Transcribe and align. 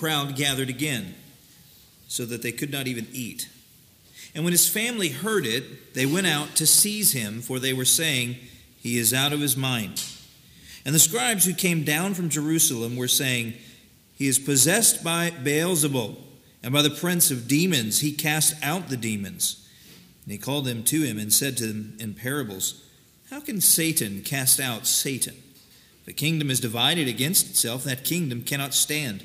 Crowd 0.00 0.34
gathered 0.34 0.70
again, 0.70 1.14
so 2.08 2.24
that 2.24 2.42
they 2.42 2.52
could 2.52 2.72
not 2.72 2.86
even 2.86 3.06
eat. 3.12 3.48
And 4.34 4.44
when 4.44 4.52
his 4.52 4.68
family 4.68 5.10
heard 5.10 5.44
it, 5.44 5.92
they 5.94 6.06
went 6.06 6.26
out 6.26 6.56
to 6.56 6.66
seize 6.66 7.12
him, 7.12 7.42
for 7.42 7.58
they 7.58 7.74
were 7.74 7.84
saying, 7.84 8.36
He 8.78 8.96
is 8.96 9.12
out 9.12 9.34
of 9.34 9.40
his 9.40 9.56
mind. 9.56 10.02
And 10.86 10.94
the 10.94 10.98
scribes 10.98 11.44
who 11.44 11.52
came 11.52 11.84
down 11.84 12.14
from 12.14 12.30
Jerusalem 12.30 12.96
were 12.96 13.08
saying, 13.08 13.54
He 14.14 14.26
is 14.26 14.38
possessed 14.38 15.04
by 15.04 15.30
Beelzebul, 15.30 16.16
and 16.62 16.72
by 16.72 16.80
the 16.80 16.90
prince 16.90 17.30
of 17.30 17.46
demons 17.46 18.00
he 18.00 18.12
cast 18.12 18.54
out 18.62 18.88
the 18.88 18.96
demons. 18.96 19.68
And 20.24 20.32
he 20.32 20.38
called 20.38 20.64
them 20.64 20.82
to 20.84 21.02
him 21.02 21.18
and 21.18 21.32
said 21.32 21.56
to 21.58 21.66
them 21.66 21.96
in 22.00 22.14
parables, 22.14 22.82
How 23.28 23.40
can 23.40 23.60
Satan 23.60 24.22
cast 24.22 24.60
out 24.60 24.86
Satan? 24.86 25.34
If 26.02 26.08
a 26.08 26.12
kingdom 26.12 26.50
is 26.50 26.60
divided 26.60 27.08
against 27.08 27.50
itself, 27.50 27.84
that 27.84 28.04
kingdom 28.04 28.42
cannot 28.42 28.72
stand. 28.72 29.24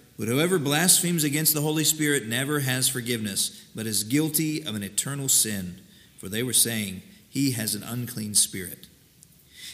But 0.17 0.27
whoever 0.27 0.59
blasphemes 0.59 1.23
against 1.23 1.53
the 1.53 1.61
Holy 1.61 1.83
Spirit 1.83 2.27
never 2.27 2.59
has 2.61 2.87
forgiveness, 2.87 3.65
but 3.73 3.87
is 3.87 4.03
guilty 4.03 4.61
of 4.63 4.75
an 4.75 4.83
eternal 4.83 5.29
sin. 5.29 5.81
For 6.19 6.29
they 6.29 6.43
were 6.43 6.53
saying, 6.53 7.01
He 7.29 7.51
has 7.51 7.73
an 7.73 7.83
unclean 7.83 8.35
spirit. 8.35 8.87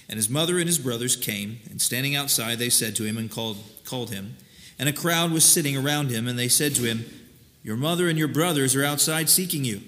And 0.10 0.18
his 0.18 0.30
mother 0.30 0.58
and 0.58 0.68
his 0.68 0.80
brothers 0.80 1.16
came, 1.16 1.60
and 1.70 1.82
standing 1.82 2.16
outside, 2.16 2.60
they 2.60 2.70
said 2.70 2.96
to 2.96 3.04
him 3.04 3.18
and 3.18 3.30
called, 3.30 3.58
called 3.84 4.10
him. 4.10 4.38
And 4.80 4.88
a 4.88 4.94
crowd 4.94 5.32
was 5.32 5.44
sitting 5.44 5.76
around 5.76 6.10
him, 6.10 6.28
and 6.28 6.40
they 6.40 6.48
said 6.48 6.76
to 6.76 6.84
him, 6.84 7.06
Your 7.64 7.76
mother 7.76 8.08
and 8.08 8.18
your 8.18 8.30
brothers 8.30 8.76
are 8.76 8.86
outside 8.86 9.28
seeking 9.28 9.66
you. 9.66 9.82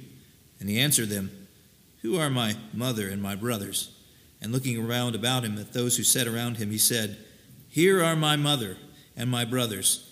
And 0.59 0.67
he 0.67 0.80
answered 0.80 1.09
them, 1.09 1.31
Who 2.02 2.20
are 2.20 2.30
my 2.30 2.55
mother 2.73 3.08
and 3.08 3.22
my 3.22 3.36
brothers? 3.36 3.95
And 4.42 4.52
looking 4.52 4.77
around 4.77 5.16
about 5.16 5.44
him 5.44 5.58
at 5.58 5.73
those 5.73 5.95
who 5.97 6.03
sat 6.03 6.27
around 6.27 6.58
him, 6.58 6.72
he 6.72 6.77
said, 6.77 7.17
Here 7.70 8.03
are 8.03 8.16
my 8.16 8.36
mother 8.36 8.77
and 9.16 9.30
my 9.30 9.45
brothers. 9.45 10.08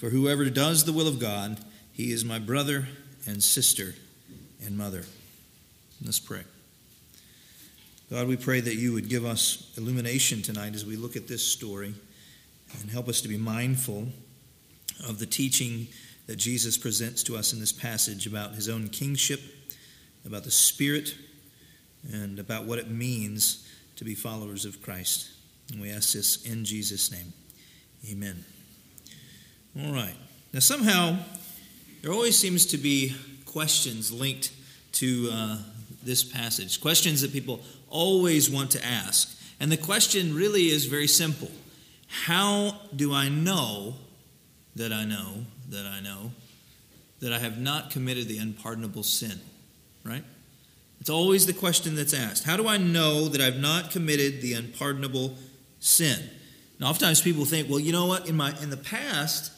For 0.00 0.08
whoever 0.08 0.48
does 0.48 0.84
the 0.84 0.94
will 0.94 1.06
of 1.06 1.18
God, 1.18 1.60
he 1.92 2.10
is 2.10 2.24
my 2.24 2.38
brother 2.38 2.88
and 3.26 3.42
sister 3.42 3.94
and 4.64 4.78
mother. 4.78 5.04
Let's 6.02 6.18
pray. 6.18 6.40
God, 8.10 8.26
we 8.26 8.38
pray 8.38 8.60
that 8.60 8.76
you 8.76 8.94
would 8.94 9.10
give 9.10 9.26
us 9.26 9.70
illumination 9.76 10.40
tonight 10.40 10.74
as 10.74 10.86
we 10.86 10.96
look 10.96 11.16
at 11.16 11.28
this 11.28 11.46
story 11.46 11.92
and 12.80 12.90
help 12.90 13.10
us 13.10 13.20
to 13.20 13.28
be 13.28 13.36
mindful 13.36 14.08
of 15.06 15.18
the 15.18 15.26
teaching 15.26 15.86
that 16.28 16.36
Jesus 16.36 16.78
presents 16.78 17.22
to 17.24 17.36
us 17.36 17.52
in 17.52 17.60
this 17.60 17.70
passage 17.70 18.26
about 18.26 18.54
his 18.54 18.70
own 18.70 18.88
kingship, 18.88 19.42
about 20.24 20.44
the 20.44 20.50
Spirit, 20.50 21.14
and 22.10 22.38
about 22.38 22.64
what 22.64 22.78
it 22.78 22.90
means 22.90 23.68
to 23.96 24.04
be 24.06 24.14
followers 24.14 24.64
of 24.64 24.80
Christ. 24.80 25.28
And 25.70 25.78
we 25.78 25.90
ask 25.90 26.14
this 26.14 26.42
in 26.46 26.64
Jesus' 26.64 27.12
name. 27.12 27.34
Amen. 28.10 28.46
All 29.78 29.92
right. 29.92 30.14
Now, 30.52 30.60
somehow, 30.60 31.18
there 32.02 32.12
always 32.12 32.36
seems 32.36 32.66
to 32.66 32.78
be 32.78 33.14
questions 33.46 34.12
linked 34.12 34.52
to 34.92 35.28
uh, 35.32 35.58
this 36.02 36.24
passage, 36.24 36.80
questions 36.80 37.20
that 37.20 37.32
people 37.32 37.60
always 37.88 38.50
want 38.50 38.72
to 38.72 38.84
ask. 38.84 39.38
And 39.60 39.70
the 39.70 39.76
question 39.76 40.34
really 40.34 40.70
is 40.70 40.86
very 40.86 41.06
simple 41.06 41.50
How 42.08 42.80
do 42.94 43.12
I 43.12 43.28
know 43.28 43.94
that 44.74 44.92
I 44.92 45.04
know 45.04 45.44
that 45.68 45.86
I 45.86 46.00
know 46.00 46.32
that 47.20 47.32
I 47.32 47.38
have 47.38 47.58
not 47.58 47.90
committed 47.90 48.26
the 48.26 48.38
unpardonable 48.38 49.04
sin? 49.04 49.40
Right? 50.04 50.24
It's 51.00 51.10
always 51.10 51.46
the 51.46 51.52
question 51.52 51.94
that's 51.94 52.12
asked. 52.12 52.44
How 52.44 52.56
do 52.56 52.66
I 52.66 52.76
know 52.76 53.28
that 53.28 53.40
I've 53.40 53.60
not 53.60 53.90
committed 53.90 54.42
the 54.42 54.54
unpardonable 54.54 55.36
sin? 55.78 56.18
Now, 56.78 56.88
oftentimes 56.88 57.20
people 57.20 57.44
think, 57.44 57.70
well, 57.70 57.78
you 57.78 57.92
know 57.92 58.06
what? 58.06 58.28
In 58.28 58.36
my 58.36 58.52
in 58.62 58.70
the 58.70 58.76
past, 58.76 59.52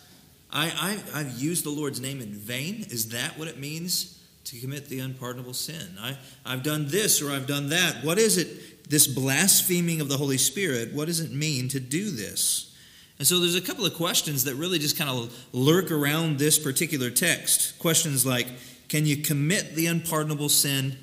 I, 0.53 0.99
I 1.15 1.19
have 1.19 1.39
used 1.39 1.65
the 1.65 1.71
Lord's 1.71 2.01
name 2.01 2.21
in 2.21 2.33
vain. 2.33 2.87
Is 2.91 3.09
that 3.11 3.39
what 3.39 3.49
it 3.49 3.59
means 3.59 4.23
to 4.45 4.61
commit 4.61 4.89
the 4.89 4.99
unpardonable 5.01 5.55
sin? 5.55 5.97
I, 6.01 6.17
I've 6.45 6.63
done 6.63 6.89
this 6.89 7.23
or 7.23 7.31
I've 7.31 7.47
done 7.47 7.71
that. 7.71 8.05
What 8.05 8.19
is 8.19 8.37
it? 8.39 8.91
This 8.91 9.07
blaspheming 9.07 10.01
of 10.01 10.09
the 10.09 10.19
Holy 10.19 10.39
Spirit. 10.39 10.93
What 10.93 11.07
does 11.07 11.21
it 11.21 11.33
mean 11.33 11.69
to 11.69 11.81
do 11.81 12.11
this? 12.11 12.77
And 13.19 13.27
so 13.27 13.39
there's 13.39 13.55
a 13.55 13.61
couple 13.61 13.87
of 13.87 13.95
questions 13.95 14.45
that 14.45 14.57
really 14.57 14.79
just 14.79 14.99
kind 14.99 15.09
of 15.09 15.35
lurk 15.53 15.91
around 15.91 16.39
this 16.39 16.59
particular 16.59 17.09
text. 17.09 17.79
Questions 17.79 18.27
like, 18.27 18.49
can 18.89 19.07
you 19.07 19.19
commit 19.19 19.75
the 19.75 19.87
unpardonable 19.87 20.49
sin 20.49 20.99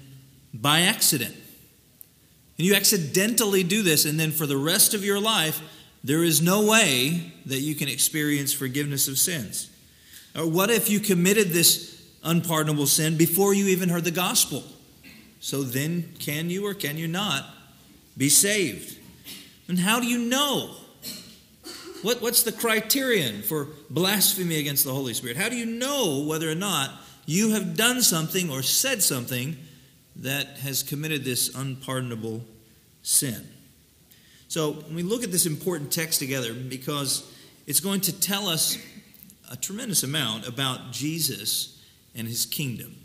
by 0.54 0.82
accident. 0.82 1.36
And 2.58 2.68
you 2.68 2.76
accidentally 2.76 3.64
do 3.64 3.82
this, 3.82 4.06
and 4.06 4.20
then 4.20 4.32
for 4.32 4.46
the 4.46 4.58
rest 4.58 4.94
of 4.94 5.06
your 5.06 5.20
life, 5.20 5.62
there 6.04 6.24
is 6.24 6.42
no 6.42 6.66
way 6.66 7.34
that 7.46 7.60
you 7.60 7.76
can 7.76 7.88
experience 7.88 8.54
forgiveness 8.54 9.08
of 9.08 9.18
sins. 9.18 9.70
Or 10.36 10.46
what 10.46 10.70
if 10.70 10.90
you 10.90 11.00
committed 11.00 11.50
this 11.50 12.02
unpardonable 12.24 12.88
sin 12.88 13.18
before 13.18 13.54
you 13.54 13.68
even 13.68 13.90
heard 13.90 14.04
the 14.04 14.12
gospel? 14.12 14.64
So 15.40 15.64
then, 15.64 16.14
can 16.20 16.50
you 16.50 16.66
or 16.66 16.74
can 16.74 16.98
you 16.98 17.08
not 17.08 17.46
be 18.18 18.30
saved? 18.30 18.98
And 19.68 19.80
how 19.80 20.00
do 20.00 20.08
you 20.08 20.20
know? 20.20 20.76
What, 22.02 22.22
what's 22.22 22.44
the 22.44 22.52
criterion 22.52 23.42
for 23.42 23.68
blasphemy 23.90 24.58
against 24.58 24.86
the 24.86 24.94
Holy 24.94 25.14
Spirit? 25.14 25.38
How 25.38 25.50
do 25.50 25.56
you 25.56 25.66
know 25.66 26.24
whether 26.26 26.50
or 26.50 26.56
not 26.56 26.92
you 27.26 27.52
have 27.52 27.78
done 27.78 28.02
something 28.02 28.50
or 28.50 28.64
said 28.64 29.04
something 29.04 29.56
that 30.16 30.58
has 30.60 30.82
committed 30.84 31.24
this 31.24 31.54
unpardonable 31.56 32.44
sin. 33.04 33.48
So, 34.50 34.84
we 34.94 35.04
look 35.04 35.24
at 35.24 35.32
this 35.32 35.46
important 35.46 35.92
text 35.92 36.20
together, 36.20 36.54
because 36.54 37.32
it's 37.66 37.80
going 37.80 38.02
to 38.02 38.20
tell 38.20 38.50
us 38.50 38.78
a 39.50 39.56
tremendous 39.56 40.04
amount 40.04 40.48
about 40.48 40.92
Jesus 40.92 41.82
and 42.16 42.28
his 42.28 42.46
kingdom. 42.46 42.96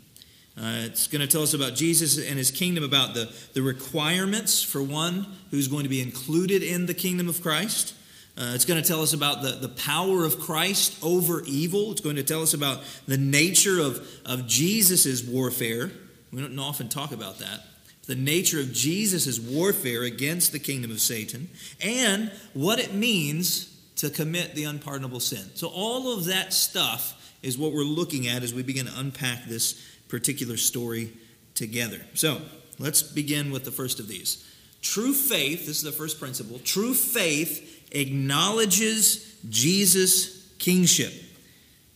Uh, 0.57 0.83
it's 0.85 1.07
going 1.07 1.21
to 1.21 1.27
tell 1.27 1.43
us 1.43 1.53
about 1.53 1.75
Jesus 1.75 2.17
and 2.17 2.37
his 2.37 2.51
kingdom, 2.51 2.83
about 2.83 3.13
the, 3.13 3.33
the 3.53 3.61
requirements 3.61 4.61
for 4.61 4.83
one 4.83 5.27
who's 5.51 5.67
going 5.67 5.83
to 5.83 5.89
be 5.89 6.01
included 6.01 6.63
in 6.63 6.87
the 6.87 6.93
kingdom 6.93 7.29
of 7.29 7.41
Christ. 7.41 7.93
Uh, 8.37 8.51
it's 8.53 8.65
going 8.65 8.81
to 8.81 8.87
tell 8.87 9.01
us 9.01 9.13
about 9.13 9.41
the, 9.41 9.51
the 9.51 9.69
power 9.69 10.25
of 10.25 10.39
Christ 10.39 10.97
over 11.01 11.43
evil. 11.45 11.91
It's 11.91 12.01
going 12.01 12.17
to 12.17 12.23
tell 12.23 12.41
us 12.41 12.53
about 12.53 12.81
the 13.07 13.17
nature 13.17 13.79
of, 13.79 14.05
of 14.25 14.47
Jesus' 14.47 15.23
warfare 15.23 15.91
we 16.35 16.41
don't 16.41 16.59
often 16.59 16.89
talk 16.89 17.13
about 17.13 17.39
that. 17.39 17.61
The 18.07 18.15
nature 18.15 18.59
of 18.59 18.71
Jesus' 18.71 19.39
warfare 19.39 20.03
against 20.03 20.51
the 20.51 20.59
kingdom 20.59 20.91
of 20.91 20.99
Satan 20.99 21.49
and 21.81 22.31
what 22.53 22.79
it 22.79 22.93
means 22.93 23.75
to 23.97 24.09
commit 24.09 24.55
the 24.55 24.65
unpardonable 24.65 25.19
sin. 25.19 25.49
So, 25.55 25.67
all 25.67 26.13
of 26.13 26.25
that 26.25 26.53
stuff 26.53 27.37
is 27.41 27.57
what 27.57 27.71
we're 27.71 27.83
looking 27.83 28.27
at 28.27 28.43
as 28.43 28.53
we 28.53 28.63
begin 28.63 28.85
to 28.85 28.99
unpack 28.99 29.45
this 29.45 29.81
particular 30.07 30.57
story 30.57 31.11
together. 31.55 32.01
So, 32.13 32.41
let's 32.77 33.01
begin 33.01 33.51
with 33.51 33.65
the 33.65 33.71
first 33.71 33.99
of 33.99 34.07
these. 34.07 34.45
True 34.81 35.13
faith, 35.13 35.65
this 35.65 35.77
is 35.77 35.83
the 35.83 35.91
first 35.91 36.19
principle, 36.19 36.59
true 36.59 36.93
faith 36.93 37.87
acknowledges 37.91 39.35
Jesus' 39.49 40.47
kingship. 40.59 41.13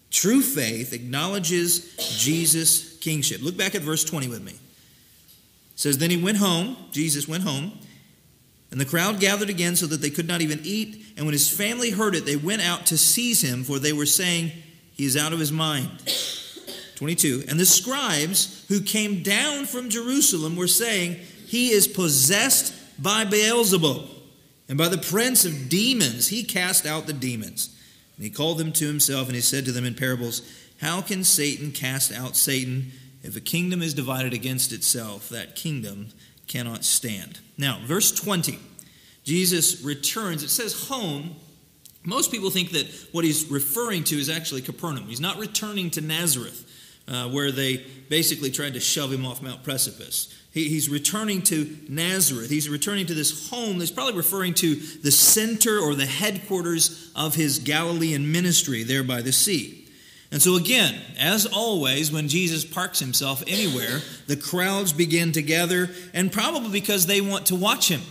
True 0.09 0.41
faith 0.41 0.93
acknowledges 0.93 1.95
Jesus' 2.17 2.97
kingship. 2.97 3.41
Look 3.41 3.57
back 3.57 3.75
at 3.75 3.81
verse 3.81 4.03
20 4.03 4.27
with 4.27 4.41
me. 4.41 4.55
Says, 5.79 5.97
Then 5.97 6.09
he 6.09 6.21
went 6.21 6.39
home, 6.39 6.75
Jesus 6.91 7.25
went 7.25 7.43
home, 7.43 7.71
and 8.69 8.81
the 8.81 8.85
crowd 8.85 9.21
gathered 9.21 9.49
again 9.49 9.77
so 9.77 9.87
that 9.87 10.01
they 10.01 10.09
could 10.09 10.27
not 10.27 10.41
even 10.41 10.59
eat. 10.65 11.05
And 11.15 11.25
when 11.25 11.31
his 11.31 11.49
family 11.49 11.91
heard 11.91 12.15
it, 12.15 12.25
they 12.25 12.35
went 12.35 12.61
out 12.61 12.87
to 12.87 12.97
seize 12.97 13.41
him, 13.41 13.63
for 13.63 13.79
they 13.79 13.93
were 13.93 14.05
saying, 14.05 14.51
He 14.91 15.05
is 15.05 15.15
out 15.15 15.31
of 15.31 15.39
his 15.39 15.53
mind. 15.53 15.89
22. 16.95 17.45
And 17.47 17.57
the 17.57 17.65
scribes 17.65 18.65
who 18.67 18.81
came 18.81 19.23
down 19.23 19.63
from 19.63 19.89
Jerusalem 19.89 20.57
were 20.57 20.67
saying, 20.67 21.15
He 21.47 21.69
is 21.69 21.87
possessed 21.87 22.73
by 23.01 23.23
Beelzebub, 23.23 24.05
and 24.67 24.77
by 24.77 24.89
the 24.89 24.97
prince 24.97 25.45
of 25.45 25.69
demons 25.69 26.27
he 26.27 26.43
cast 26.43 26.85
out 26.85 27.07
the 27.07 27.13
demons. 27.13 27.73
And 28.17 28.25
he 28.25 28.29
called 28.29 28.57
them 28.57 28.73
to 28.73 28.85
himself, 28.85 29.27
and 29.27 29.35
he 29.35 29.41
said 29.41 29.63
to 29.63 29.71
them 29.71 29.85
in 29.85 29.95
parables, 29.95 30.41
How 30.81 30.99
can 30.99 31.23
Satan 31.23 31.71
cast 31.71 32.11
out 32.11 32.35
Satan? 32.35 32.91
If 33.21 33.35
a 33.35 33.41
kingdom 33.41 33.81
is 33.81 33.93
divided 33.93 34.33
against 34.33 34.71
itself, 34.71 35.29
that 35.29 35.55
kingdom 35.55 36.09
cannot 36.47 36.83
stand. 36.83 37.39
Now, 37.57 37.79
verse 37.85 38.11
20, 38.11 38.57
Jesus 39.23 39.83
returns. 39.83 40.43
It 40.43 40.49
says 40.49 40.87
home. 40.87 41.35
Most 42.03 42.31
people 42.31 42.49
think 42.49 42.71
that 42.71 42.87
what 43.11 43.25
he's 43.25 43.49
referring 43.51 44.03
to 44.05 44.17
is 44.17 44.29
actually 44.29 44.61
Capernaum. 44.61 45.05
He's 45.05 45.19
not 45.19 45.37
returning 45.37 45.89
to 45.91 46.01
Nazareth, 46.01 46.65
uh, 47.07 47.29
where 47.29 47.51
they 47.51 47.85
basically 48.09 48.51
tried 48.51 48.73
to 48.73 48.79
shove 48.79 49.11
him 49.11 49.25
off 49.25 49.41
Mount 49.41 49.63
Precipice. 49.63 50.33
He, 50.51 50.69
he's 50.69 50.89
returning 50.89 51.41
to 51.43 51.77
Nazareth. 51.87 52.49
He's 52.49 52.69
returning 52.69 53.05
to 53.07 53.13
this 53.13 53.49
home 53.49 53.77
that's 53.77 53.91
probably 53.91 54.15
referring 54.15 54.53
to 54.55 54.75
the 54.75 55.11
center 55.11 55.77
or 55.77 55.93
the 55.93 56.05
headquarters 56.05 57.11
of 57.15 57.35
his 57.35 57.59
Galilean 57.59 58.31
ministry 58.31 58.83
there 58.83 59.03
by 59.03 59.21
the 59.21 59.31
sea. 59.31 59.78
And 60.31 60.41
so, 60.41 60.55
again, 60.55 60.95
as 61.17 61.47
always, 61.47 62.11
when 62.11 62.27
Jesus 62.27 62.63
parks 62.63 62.99
himself 62.99 63.43
anywhere, 63.47 63.99
the 64.27 64.35
crowds 64.37 64.93
begin 64.93 65.31
to 65.31 65.41
gather, 65.41 65.89
and 66.13 66.31
probably 66.31 66.69
because 66.69 67.07
they 67.07 67.19
want 67.19 67.47
to 67.47 67.55
watch 67.55 67.87
him. 67.87 68.01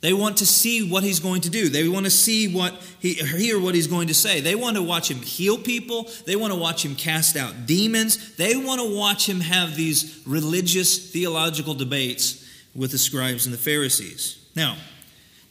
They 0.00 0.12
want 0.14 0.38
to 0.38 0.46
see 0.46 0.90
what 0.90 1.02
he's 1.02 1.20
going 1.20 1.42
to 1.42 1.50
do. 1.50 1.68
They 1.68 1.86
want 1.86 2.06
to 2.06 2.10
see 2.10 2.52
what 2.52 2.74
he 3.00 3.14
hear 3.14 3.60
what 3.60 3.74
he's 3.74 3.86
going 3.86 4.08
to 4.08 4.14
say. 4.14 4.40
They 4.40 4.54
want 4.54 4.76
to 4.76 4.82
watch 4.82 5.10
him 5.10 5.18
heal 5.18 5.58
people. 5.58 6.08
They 6.24 6.36
want 6.36 6.54
to 6.54 6.58
watch 6.58 6.84
him 6.84 6.96
cast 6.96 7.36
out 7.36 7.66
demons. 7.66 8.34
They 8.36 8.56
want 8.56 8.80
to 8.80 8.96
watch 8.96 9.28
him 9.28 9.40
have 9.40 9.76
these 9.76 10.22
religious 10.26 11.10
theological 11.12 11.74
debates 11.74 12.48
with 12.74 12.92
the 12.92 12.98
scribes 12.98 13.44
and 13.44 13.52
the 13.52 13.58
Pharisees. 13.58 14.42
Now, 14.56 14.78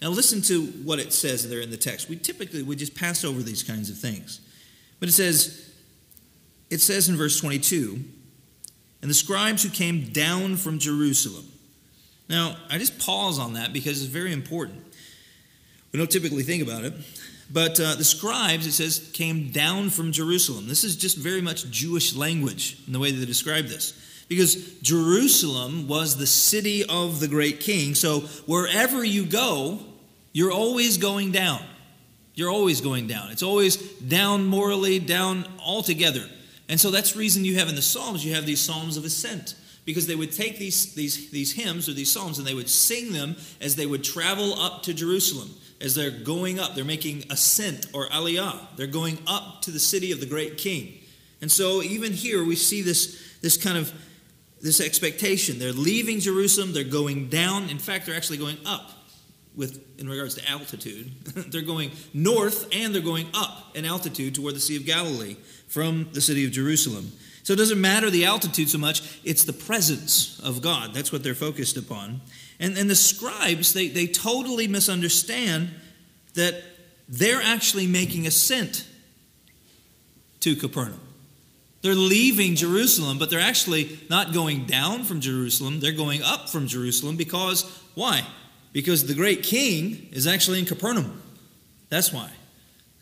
now 0.02 0.10
listen 0.10 0.42
to 0.44 0.66
what 0.84 0.98
it 0.98 1.14
says 1.14 1.48
there 1.48 1.62
in 1.62 1.70
the 1.70 1.78
text. 1.78 2.10
We 2.10 2.16
typically 2.16 2.64
we 2.64 2.76
just 2.76 2.96
pass 2.96 3.24
over 3.24 3.44
these 3.44 3.62
kinds 3.62 3.92
of 3.92 4.00
things. 4.00 4.42
But 5.00 5.10
it 5.10 5.14
says 5.14 5.69
it 6.70 6.82
says 6.82 7.10
in 7.10 7.18
verse 7.18 7.40
22, 7.40 8.00
and 9.02 9.10
the 9.10 9.16
scribes 9.16 9.64
who 9.64 9.70
came 9.70 10.12
down 10.12 10.58
from 10.58 10.80
Jerusalem 10.80 11.46
now, 12.30 12.56
I 12.70 12.78
just 12.78 13.00
pause 13.00 13.40
on 13.40 13.54
that 13.54 13.74
because 13.74 14.04
it's 14.04 14.12
very 14.12 14.32
important. 14.32 14.86
We 15.92 15.98
don't 15.98 16.12
typically 16.12 16.44
think 16.44 16.62
about 16.62 16.86
it. 16.86 16.94
But 17.52 17.80
uh, 17.80 17.96
the 17.96 18.04
scribes, 18.04 18.68
it 18.68 18.74
says, 18.74 19.10
came 19.14 19.50
down 19.50 19.90
from 19.90 20.12
Jerusalem. 20.12 20.68
This 20.68 20.84
is 20.84 20.96
just 20.96 21.18
very 21.18 21.42
much 21.42 21.70
Jewish 21.72 22.16
language 22.16 22.78
in 22.86 22.94
the 22.94 23.00
way 23.00 23.12
that 23.12 23.18
they 23.18 23.26
describe 23.26 23.66
this. 23.66 24.26
Because 24.30 24.80
Jerusalem 24.82 25.88
was 25.88 26.16
the 26.16 26.28
city 26.28 26.86
of 26.88 27.20
the 27.20 27.28
great 27.28 27.60
king. 27.60 27.96
So 27.96 28.20
wherever 28.46 29.04
you 29.04 29.26
go, 29.26 29.80
you're 30.32 30.52
always 30.52 31.00
going 31.00 31.32
down. 31.32 31.64
You're 32.36 32.52
always 32.52 32.80
going 32.80 33.08
down. 33.08 33.32
It's 33.32 33.42
always 33.42 33.78
down 33.78 34.46
morally, 34.46 35.00
down 35.00 35.48
altogether. 35.66 36.30
And 36.70 36.80
so 36.80 36.92
that's 36.92 37.16
reason 37.16 37.44
you 37.44 37.58
have 37.58 37.68
in 37.68 37.76
the 37.76 37.82
Psalms, 37.82 38.24
you 38.24 38.36
have 38.36 38.46
these 38.46 38.62
Psalms 38.62 38.96
of 38.96 39.04
ascent 39.04 39.56
because 39.86 40.06
they 40.06 40.16
would 40.16 40.32
take 40.32 40.60
these, 40.60 40.94
these, 40.94 41.32
these 41.32 41.54
hymns 41.54 41.90
or 41.90 41.94
these 41.94 42.12
psalms 42.12 42.38
and 42.38 42.46
they 42.46 42.54
would 42.54 42.70
sing 42.70 43.12
them 43.12 43.36
as 43.60 43.76
they 43.76 43.88
would 43.88 44.04
travel 44.04 44.54
up 44.54 44.84
to 44.84 44.94
Jerusalem. 44.94 45.50
As 45.82 45.96
they're 45.96 46.12
going 46.12 46.60
up, 46.60 46.76
they're 46.76 46.86
making 46.86 47.24
ascent 47.32 47.88
or 47.92 48.08
aliyah. 48.10 48.68
They're 48.76 48.86
going 48.86 49.18
up 49.26 49.64
to 49.64 49.72
the 49.72 49.80
city 49.80 50.12
of 50.12 50.20
the 50.20 50.28
great 50.28 50.60
king. 50.60 51.00
And 51.42 51.52
so 51.52 51.82
even 51.82 52.14
here 52.14 52.44
we 52.44 52.56
see 52.56 52.84
this, 52.84 53.40
this 53.42 53.58
kind 53.58 53.80
of 53.80 53.92
this 54.62 54.80
expectation. 54.80 55.58
They're 55.58 55.72
leaving 55.72 56.20
Jerusalem, 56.20 56.74
they're 56.74 56.84
going 56.84 57.30
down. 57.30 57.70
In 57.70 57.80
fact, 57.80 58.06
they're 58.06 58.16
actually 58.16 58.38
going 58.38 58.58
up 58.68 58.92
with 59.56 59.84
in 60.00 60.08
regards 60.08 60.36
to 60.36 60.50
altitude. 60.50 61.12
they're 61.52 61.62
going 61.62 61.92
north 62.14 62.68
and 62.74 62.94
they're 62.94 63.02
going 63.02 63.28
up 63.34 63.72
in 63.76 63.86
altitude 63.86 64.36
toward 64.36 64.56
the 64.56 64.60
Sea 64.60 64.78
of 64.78 64.86
Galilee 64.86 65.36
from 65.68 66.08
the 66.14 66.22
city 66.22 66.46
of 66.46 66.52
Jerusalem. 66.52 67.12
So 67.44 67.54
it 67.54 67.58
doesn't 67.58 67.82
matter 67.82 68.10
the 68.10 68.26
altitude 68.26 68.70
so 68.70 68.78
much, 68.78 69.20
it's 69.24 69.44
the 69.44 69.54
presence 69.54 70.40
of 70.42 70.62
God. 70.62 70.94
That's 70.94 71.12
what 71.12 71.24
they're 71.24 71.34
focused 71.34 71.78
upon. 71.78 72.22
And, 72.60 72.78
and 72.78 72.90
the 72.90 72.96
scribes, 72.96 73.74
they, 73.74 73.88
they 73.88 74.06
totally 74.06 74.68
misunderstand 74.68 75.70
that 76.36 76.62
they're 77.08 77.42
actually 77.42 77.88
making 77.88 78.28
ascent 78.28 78.86
to 80.42 80.56
Capernaum. 80.56 81.00
They're 81.82 81.96
leaving 81.96 82.56
Jerusalem, 82.56 83.18
but 83.18 83.30
they're 83.30 83.40
actually 83.40 84.00
not 84.10 84.34
going 84.34 84.66
down 84.66 85.04
from 85.06 85.22
Jerusalem. 85.22 85.80
They're 85.80 85.92
going 85.92 86.22
up 86.22 86.50
from 86.50 86.68
Jerusalem 86.68 87.16
because, 87.16 87.64
why? 87.96 88.28
Because 88.72 89.08
the 89.08 89.16
great 89.16 89.44
king 89.44 90.10
is 90.12 90.28
actually 90.28 90.60
in 90.60 90.66
Capernaum. 90.66 91.22
That's 91.90 92.14
why. 92.14 92.30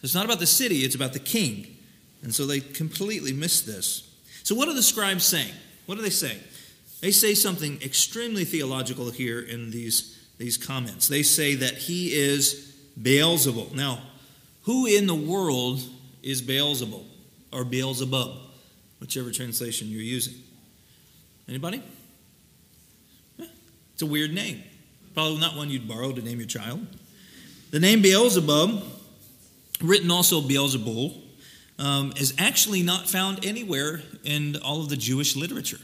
It's 0.02 0.16
not 0.16 0.26
about 0.26 0.40
the 0.40 0.48
city, 0.48 0.78
it's 0.86 0.96
about 0.96 1.14
the 1.14 1.20
king. 1.20 1.76
And 2.22 2.34
so 2.34 2.46
they 2.46 2.60
completely 2.60 3.34
miss 3.34 3.62
this. 3.62 4.04
So, 4.44 4.56
what 4.56 4.68
are 4.70 4.74
the 4.74 4.84
scribes 4.84 5.26
saying? 5.26 5.54
What 5.86 5.96
do 5.96 6.02
they 6.02 6.10
say? 6.10 6.38
They 7.02 7.12
say 7.12 7.34
something 7.34 7.82
extremely 7.82 8.44
theological 8.44 9.12
here 9.12 9.40
in 9.40 9.72
these, 9.72 10.18
these 10.38 10.58
comments. 10.58 11.08
They 11.08 11.24
say 11.24 11.56
that 11.56 11.74
he 11.74 12.14
is 12.14 12.76
Beelzebul. 13.00 13.74
Now, 13.76 14.02
who 14.64 14.86
in 14.86 15.06
the 15.06 15.16
world 15.16 15.82
is 16.24 16.42
Beelzebul 16.42 17.04
or 17.54 17.64
Beelzebub, 17.64 18.38
whichever 19.00 19.32
translation 19.32 19.88
you're 19.90 20.02
using? 20.02 20.36
Anybody? 21.48 21.84
It's 23.38 24.02
a 24.02 24.06
weird 24.06 24.34
name. 24.34 24.64
Probably 25.18 25.40
not 25.40 25.56
one 25.56 25.72
you'd 25.72 25.88
borrow 25.88 26.12
to 26.12 26.22
name 26.22 26.38
your 26.38 26.48
child. 26.48 26.86
The 27.72 27.80
name 27.80 28.04
Beelzebub, 28.04 28.84
written 29.82 30.12
also 30.12 30.42
Beelzebul, 30.42 31.20
um, 31.80 32.14
is 32.18 32.36
actually 32.38 32.84
not 32.84 33.10
found 33.10 33.44
anywhere 33.44 34.04
in 34.24 34.58
all 34.58 34.80
of 34.82 34.90
the 34.90 34.96
Jewish 34.96 35.36
literature. 35.36 35.80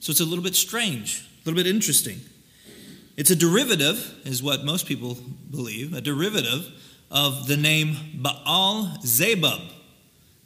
So 0.00 0.10
it's 0.10 0.20
a 0.20 0.26
little 0.26 0.44
bit 0.44 0.54
strange, 0.54 1.26
a 1.42 1.48
little 1.48 1.56
bit 1.56 1.66
interesting. 1.66 2.20
It's 3.16 3.30
a 3.30 3.36
derivative, 3.36 4.20
is 4.26 4.42
what 4.42 4.66
most 4.66 4.84
people 4.84 5.16
believe, 5.50 5.94
a 5.94 6.02
derivative 6.02 6.68
of 7.10 7.46
the 7.46 7.56
name 7.56 7.96
Baal 8.16 8.98
Zebub. 9.02 9.62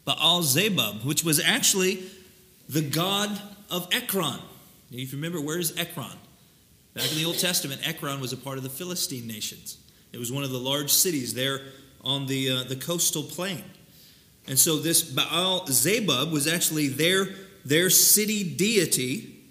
Baal 0.05 0.44
Zebub, 0.44 1.03
which 1.03 1.25
was 1.25 1.41
actually 1.41 2.05
the 2.69 2.82
god 2.82 3.36
of 3.69 3.89
Ekron. 3.91 4.39
If 4.93 5.10
you 5.10 5.19
remember, 5.19 5.41
where's 5.41 5.77
Ekron? 5.77 6.19
Back 6.96 7.12
in 7.12 7.19
the 7.19 7.26
Old 7.26 7.38
Testament, 7.38 7.86
Ekron 7.86 8.20
was 8.20 8.32
a 8.32 8.38
part 8.38 8.56
of 8.56 8.62
the 8.62 8.70
Philistine 8.70 9.26
nations. 9.26 9.76
It 10.15 10.19
was 10.19 10.32
one 10.32 10.44
of 10.44 10.50
the 10.50 10.58
large 10.58 10.91
cities 10.91 11.34
there 11.34 11.60
on 12.03 12.24
the, 12.24 12.50
uh, 12.50 12.62
the 12.65 12.74
coastal 12.74 13.22
plain. 13.22 13.62
And 14.48 14.58
so 14.58 14.79
this 14.79 15.03
Baal 15.03 15.67
Zebub 15.67 16.32
was 16.32 16.46
actually 16.46 16.88
their, 16.88 17.26
their 17.67 17.91
city 17.91 18.43
deity. 18.43 19.44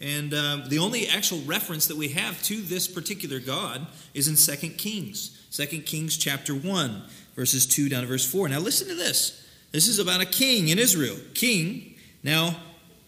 And 0.00 0.34
um, 0.34 0.64
the 0.66 0.80
only 0.80 1.06
actual 1.06 1.40
reference 1.42 1.86
that 1.86 1.96
we 1.96 2.08
have 2.08 2.42
to 2.44 2.60
this 2.60 2.88
particular 2.88 3.38
god 3.38 3.86
is 4.12 4.26
in 4.26 4.34
2 4.34 4.70
Kings. 4.70 5.38
2 5.52 5.82
Kings 5.82 6.16
chapter 6.16 6.52
1, 6.52 7.02
verses 7.36 7.64
2 7.64 7.90
down 7.90 8.00
to 8.00 8.08
verse 8.08 8.28
4. 8.28 8.48
Now 8.48 8.58
listen 8.58 8.88
to 8.88 8.96
this. 8.96 9.46
This 9.70 9.86
is 9.86 10.00
about 10.00 10.20
a 10.20 10.26
king 10.26 10.66
in 10.66 10.80
Israel. 10.80 11.16
King. 11.34 11.94
Now, 12.24 12.56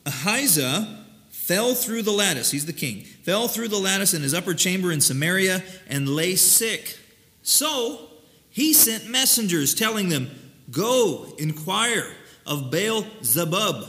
Ahijah 0.07 1.04
fell 1.45 1.75
through 1.75 2.03
the 2.03 2.11
lattice. 2.11 2.51
He's 2.51 2.65
the 2.65 2.73
king. 2.73 3.03
Fell 3.03 3.49
through 3.49 3.69
the 3.69 3.79
lattice 3.79 4.15
in 4.15 4.23
his 4.23 4.33
upper 4.33 4.55
chamber 4.55 4.91
in 4.91 5.03
Samaria 5.03 5.63
and 5.87 6.09
lay 6.09 6.37
sick. 6.37 6.99
So 7.43 8.09
he 8.49 8.73
sent 8.73 9.11
messengers 9.11 9.75
telling 9.75 10.09
them, 10.09 10.31
Go, 10.71 11.35
inquire 11.39 12.11
of 12.47 12.71
Baal 12.71 13.05
Zebub, 13.23 13.85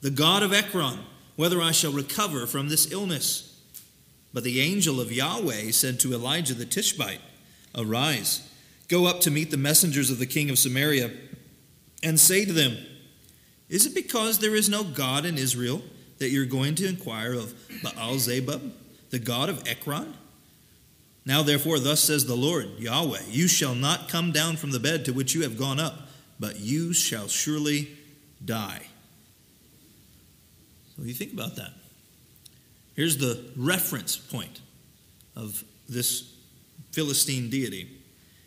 the 0.00 0.10
god 0.10 0.42
of 0.42 0.54
Ekron, 0.54 0.98
whether 1.36 1.60
I 1.60 1.72
shall 1.72 1.92
recover 1.92 2.46
from 2.46 2.70
this 2.70 2.90
illness. 2.90 3.60
But 4.32 4.42
the 4.42 4.62
angel 4.62 4.98
of 4.98 5.12
Yahweh 5.12 5.72
said 5.72 6.00
to 6.00 6.14
Elijah 6.14 6.54
the 6.54 6.64
Tishbite, 6.64 7.20
Arise, 7.74 8.50
go 8.88 9.06
up 9.06 9.20
to 9.20 9.30
meet 9.30 9.50
the 9.50 9.58
messengers 9.58 10.10
of 10.10 10.18
the 10.18 10.26
king 10.26 10.48
of 10.48 10.58
Samaria, 10.58 11.10
and 12.02 12.18
say 12.18 12.46
to 12.46 12.52
them, 12.52 12.78
Is 13.68 13.84
it 13.84 13.94
because 13.94 14.38
there 14.38 14.54
is 14.54 14.70
no 14.70 14.84
God 14.84 15.26
in 15.26 15.36
Israel 15.36 15.82
that 16.24 16.30
you're 16.30 16.46
going 16.46 16.74
to 16.76 16.88
inquire 16.88 17.34
of 17.34 17.54
Baal 17.82 18.18
Zebub, 18.18 18.72
the 19.10 19.18
god 19.18 19.48
of 19.48 19.62
Ekron? 19.68 20.14
Now, 21.26 21.42
therefore, 21.42 21.78
thus 21.78 22.00
says 22.00 22.26
the 22.26 22.34
Lord, 22.34 22.78
Yahweh, 22.78 23.22
you 23.28 23.46
shall 23.46 23.74
not 23.74 24.08
come 24.08 24.32
down 24.32 24.56
from 24.56 24.72
the 24.72 24.80
bed 24.80 25.04
to 25.04 25.12
which 25.12 25.34
you 25.34 25.42
have 25.42 25.56
gone 25.58 25.78
up 25.78 26.04
but 26.38 26.60
you 26.60 26.92
shall 26.92 27.28
surely 27.28 27.88
die. 28.44 28.82
So 30.96 31.02
you 31.02 31.14
think 31.14 31.32
about 31.32 31.56
that. 31.56 31.70
Here's 32.94 33.16
the 33.16 33.44
reference 33.56 34.16
point 34.16 34.60
of 35.34 35.64
this 35.88 36.32
Philistine 36.92 37.50
deity. 37.50 37.88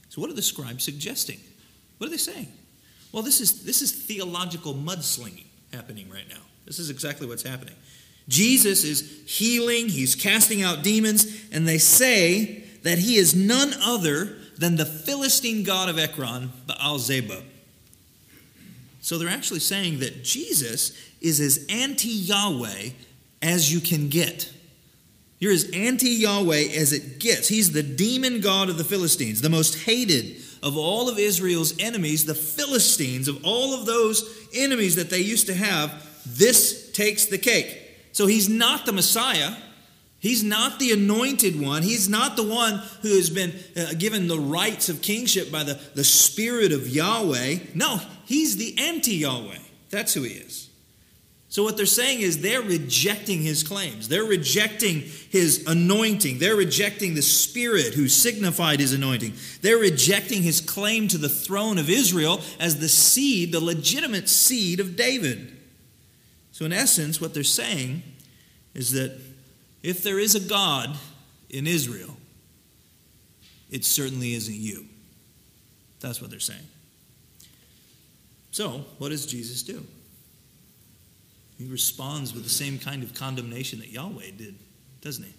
So, 0.10 0.22
what 0.22 0.29
are 0.29 0.34
the 0.34 0.41
scribes 0.41 0.84
suggesting? 0.84 1.39
What 1.98 2.07
are 2.07 2.10
they 2.10 2.17
saying? 2.17 2.48
Well, 3.12 3.24
this 3.24 3.41
is, 3.41 3.63
this 3.63 3.81
is 3.81 3.91
theological 3.91 4.74
mudslinging 4.74 5.48
happening 5.74 6.10
right 6.10 6.27
now. 6.29 6.41
This 6.67 6.77
is 6.77 6.89
exactly 6.89 7.25
what's 7.25 7.43
happening. 7.43 7.74
Jesus 8.27 8.83
is 8.83 9.24
healing, 9.25 9.88
he's 9.88 10.13
casting 10.13 10.62
out 10.62 10.83
demons, 10.83 11.25
and 11.51 11.67
they 11.67 11.77
say 11.77 12.65
that 12.83 13.00
he 13.00 13.15
is 13.15 13.33
none 13.33 13.74
other 13.81 14.38
than 14.57 14.75
the 14.75 14.86
Philistine 14.86 15.63
god 15.63 15.88
of 15.88 15.97
Ekron, 15.97 16.51
Baal 16.67 17.00
Zebub. 17.00 17.43
So 19.00 19.17
they're 19.17 19.29
actually 19.29 19.62
saying 19.62 20.00
that 20.00 20.24
Jesus 20.24 20.91
is 21.21 21.39
as 21.39 21.65
anti 21.69 22.09
Yahweh 22.09 22.89
as 23.41 23.71
you 23.71 23.79
can 23.79 24.09
get. 24.09 24.51
You're 25.39 25.53
as 25.53 25.69
anti 25.71 26.09
Yahweh 26.09 26.69
as 26.75 26.91
it 26.91 27.19
gets. 27.19 27.47
He's 27.47 27.71
the 27.71 27.83
demon 27.83 28.41
god 28.41 28.69
of 28.69 28.77
the 28.77 28.83
Philistines, 28.83 29.39
the 29.39 29.50
most 29.50 29.86
hated 29.86 30.41
of 30.63 30.75
all 30.75 31.07
of 31.07 31.19
Israel's 31.19 31.79
enemies, 31.79 32.25
the 32.25 32.36
Philistines, 32.36 33.27
of 33.27 33.45
all 33.45 33.74
of 33.74 33.86
those 33.86 34.47
enemies 34.53 34.95
that 34.95 35.09
they 35.09 35.19
used 35.19 35.47
to 35.47 35.53
have. 35.53 36.07
This 36.27 36.91
takes 36.91 37.25
the 37.25 37.38
cake. 37.38 37.77
So 38.12 38.27
he's 38.27 38.50
not 38.50 38.86
the 38.86 38.91
Messiah. 38.91 39.55
He's 40.19 40.43
not 40.43 40.79
the 40.79 40.91
anointed 40.91 41.62
one. 41.62 41.84
He's 41.84 42.10
not 42.10 42.36
the 42.36 42.43
one 42.43 42.81
who 43.01 43.10
has 43.10 43.29
been 43.29 43.53
uh, 43.75 43.93
given 43.93 44.27
the 44.27 44.39
rights 44.39 44.89
of 44.89 45.01
kingship 45.01 45.51
by 45.51 45.63
the, 45.63 45.79
the 45.93 46.03
Spirit 46.03 46.72
of 46.72 46.88
Yahweh. 46.88 47.57
No, 47.75 48.01
he's 48.25 48.57
the 48.57 48.75
anti 48.79 49.15
Yahweh. 49.15 49.60
That's 49.89 50.13
who 50.13 50.24
he 50.24 50.34
is. 50.34 50.69
So, 51.50 51.63
what 51.63 51.77
they're 51.77 51.86
saying 51.86 52.19
is 52.19 52.41
they're 52.41 52.62
rejecting 52.62 53.41
his 53.41 53.63
claims. 53.63 54.10
They're 54.10 54.25
rejecting 54.25 55.03
his 55.29 55.65
anointing. 55.65 56.39
They're 56.39 56.57
rejecting 56.57 57.15
the 57.15 57.22
Spirit 57.22 57.93
who 57.93 58.10
signified 58.10 58.79
his 58.79 58.93
anointing. 58.93 59.34
They're 59.62 59.77
rejecting 59.77 60.43
his 60.43 60.60
claim 60.60 61.07
to 61.07 61.17
the 61.17 61.29
throne 61.29 61.77
of 61.77 61.89
Israel 61.89 62.41
as 62.60 62.79
the 62.79 62.89
seed, 62.89 63.53
the 63.53 63.63
legitimate 63.63 64.27
seed 64.27 64.79
of 64.79 64.98
David. 64.98 65.57
So, 66.58 66.66
in 66.66 66.74
essence, 66.74 67.22
what 67.22 67.36
they're 67.36 67.44
saying 67.44 68.02
is 68.74 68.94
that 68.94 69.16
if 69.84 70.02
there 70.02 70.18
is 70.18 70.34
a 70.34 70.40
God 70.40 70.98
in 71.52 71.68
Israel, 71.68 72.18
it 73.70 73.86
certainly 73.86 74.34
isn't 74.34 74.56
you. 74.56 74.88
That's 76.00 76.20
what 76.20 76.32
they're 76.32 76.40
saying. 76.40 76.66
So, 78.50 78.86
what 78.98 79.10
does 79.10 79.28
Jesus 79.28 79.62
do? 79.62 79.86
He 81.60 81.68
responds 81.68 82.34
with 82.34 82.42
the 82.42 82.50
same 82.50 82.80
kind 82.80 83.04
of 83.04 83.14
condemnation 83.14 83.78
that 83.78 83.90
Yahweh 83.90 84.32
did, 84.36 84.56
doesn't 85.02 85.26
he? 85.26 85.34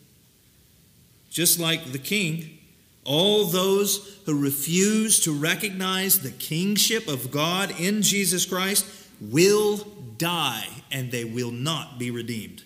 Just 1.31 1.59
like 1.59 1.91
the 1.91 1.99
king, 1.99 2.61
all 3.03 3.47
those 3.47 4.21
who 4.25 4.41
refuse 4.41 5.19
to 5.25 5.33
recognize 5.33 6.21
the 6.21 6.31
kingship 6.31 7.09
of 7.09 7.33
God 7.33 7.75
in 7.81 8.03
Jesus 8.03 8.47
Christ 8.47 8.87
will 9.21 9.85
die 10.19 10.67
and 10.91 11.11
they 11.11 11.25
will 11.25 11.51
not 11.51 11.99
be 11.99 12.11
redeemed. 12.11 12.63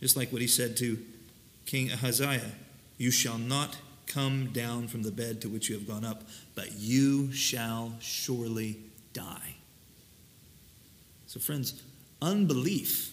Just 0.00 0.16
like 0.16 0.30
what 0.32 0.42
he 0.42 0.48
said 0.48 0.76
to 0.78 0.98
King 1.64 1.90
Ahaziah 1.90 2.52
You 2.98 3.10
shall 3.10 3.38
not 3.38 3.76
come 4.06 4.50
down 4.52 4.88
from 4.88 5.02
the 5.02 5.10
bed 5.10 5.40
to 5.42 5.48
which 5.48 5.68
you 5.68 5.74
have 5.74 5.86
gone 5.86 6.04
up, 6.04 6.22
but 6.54 6.72
you 6.78 7.32
shall 7.32 7.92
surely 8.00 8.78
die. 9.12 9.56
So, 11.26 11.40
friends, 11.40 11.82
unbelief 12.22 13.12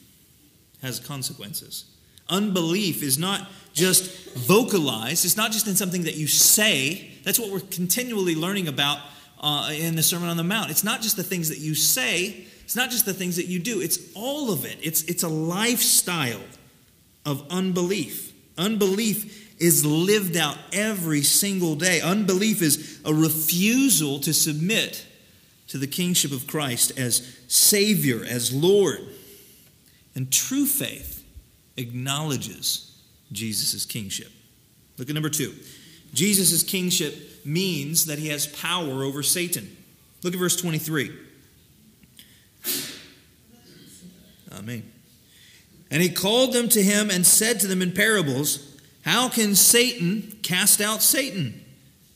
has 0.81 0.99
consequences. 0.99 1.85
Unbelief 2.29 3.03
is 3.03 3.17
not 3.17 3.49
just 3.73 4.35
vocalized, 4.35 5.25
it's 5.25 5.35
not 5.35 5.51
just 5.51 5.67
in 5.67 5.75
something 5.75 6.03
that 6.03 6.15
you 6.15 6.27
say. 6.27 7.11
That's 7.23 7.39
what 7.39 7.51
we're 7.51 7.59
continually 7.59 8.35
learning 8.35 8.67
about 8.67 8.99
uh, 9.41 9.71
in 9.73 9.95
the 9.95 10.03
Sermon 10.03 10.29
on 10.29 10.37
the 10.37 10.43
Mount. 10.43 10.71
It's 10.71 10.83
not 10.83 11.01
just 11.01 11.17
the 11.17 11.23
things 11.23 11.49
that 11.49 11.57
you 11.57 11.75
say, 11.75 12.45
it's 12.73 12.77
not 12.79 12.89
just 12.89 13.05
the 13.05 13.13
things 13.13 13.35
that 13.35 13.45
you 13.45 13.59
do, 13.59 13.81
it's 13.81 13.99
all 14.15 14.51
of 14.51 14.65
it. 14.65 14.79
It's, 14.81 15.03
it's 15.03 15.21
a 15.21 15.27
lifestyle 15.27 16.41
of 17.23 17.45
unbelief. 17.51 18.33
Unbelief 18.57 19.61
is 19.61 19.85
lived 19.85 20.35
out 20.35 20.57
every 20.71 21.21
single 21.21 21.75
day. 21.75 22.01
Unbelief 22.01 22.63
is 22.63 22.99
a 23.05 23.13
refusal 23.13 24.19
to 24.21 24.33
submit 24.33 25.05
to 25.67 25.77
the 25.77 25.85
kingship 25.85 26.31
of 26.31 26.47
Christ 26.47 26.97
as 26.97 27.37
Savior, 27.47 28.25
as 28.27 28.51
Lord. 28.51 29.01
And 30.15 30.33
true 30.33 30.65
faith 30.65 31.23
acknowledges 31.77 32.99
Jesus' 33.31 33.85
kingship. 33.85 34.31
Look 34.97 35.09
at 35.09 35.13
number 35.13 35.29
two. 35.29 35.53
Jesus' 36.15 36.63
kingship 36.63 37.45
means 37.45 38.07
that 38.07 38.17
he 38.17 38.29
has 38.29 38.47
power 38.47 39.03
over 39.03 39.21
Satan. 39.21 39.77
Look 40.23 40.33
at 40.33 40.39
verse 40.39 40.55
23. 40.55 41.32
Amen. 44.63 44.91
And 45.91 46.01
he 46.01 46.09
called 46.09 46.53
them 46.53 46.69
to 46.69 46.81
him 46.81 47.09
and 47.09 47.25
said 47.25 47.59
to 47.59 47.67
them 47.67 47.81
in 47.81 47.91
parables, 47.91 48.77
How 49.05 49.29
can 49.29 49.55
Satan 49.55 50.37
cast 50.41 50.81
out 50.81 51.01
Satan? 51.01 51.63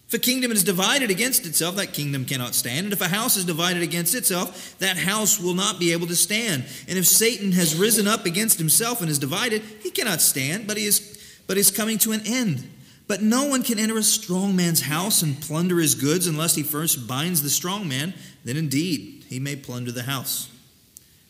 If 0.07 0.13
a 0.13 0.19
kingdom 0.19 0.53
is 0.53 0.63
divided 0.63 1.11
against 1.11 1.45
itself, 1.45 1.75
that 1.75 1.91
kingdom 1.91 2.23
cannot 2.23 2.55
stand. 2.55 2.85
And 2.85 2.93
if 2.93 3.01
a 3.01 3.09
house 3.09 3.35
is 3.35 3.43
divided 3.43 3.83
against 3.83 4.15
itself, 4.15 4.79
that 4.79 4.95
house 4.95 5.37
will 5.37 5.53
not 5.53 5.79
be 5.79 5.91
able 5.91 6.07
to 6.07 6.15
stand. 6.15 6.63
And 6.87 6.97
if 6.97 7.05
Satan 7.05 7.51
has 7.51 7.75
risen 7.75 8.07
up 8.07 8.25
against 8.25 8.57
himself 8.57 9.01
and 9.01 9.09
is 9.09 9.19
divided, 9.19 9.61
he 9.83 9.91
cannot 9.91 10.21
stand, 10.21 10.65
but 10.65 10.77
he 10.77 10.85
is, 10.85 11.41
but 11.45 11.57
is 11.57 11.71
coming 11.71 11.97
to 11.99 12.13
an 12.13 12.21
end. 12.25 12.69
But 13.07 13.21
no 13.21 13.45
one 13.45 13.63
can 13.63 13.79
enter 13.79 13.97
a 13.97 14.03
strong 14.03 14.55
man's 14.55 14.81
house 14.81 15.21
and 15.21 15.41
plunder 15.41 15.77
his 15.77 15.93
goods 15.93 16.25
unless 16.25 16.55
he 16.55 16.63
first 16.63 17.05
binds 17.05 17.43
the 17.43 17.49
strong 17.49 17.87
man. 17.89 18.13
Then 18.45 18.55
indeed 18.55 19.25
he 19.27 19.39
may 19.39 19.57
plunder 19.57 19.91
the 19.91 20.03
house. 20.03 20.49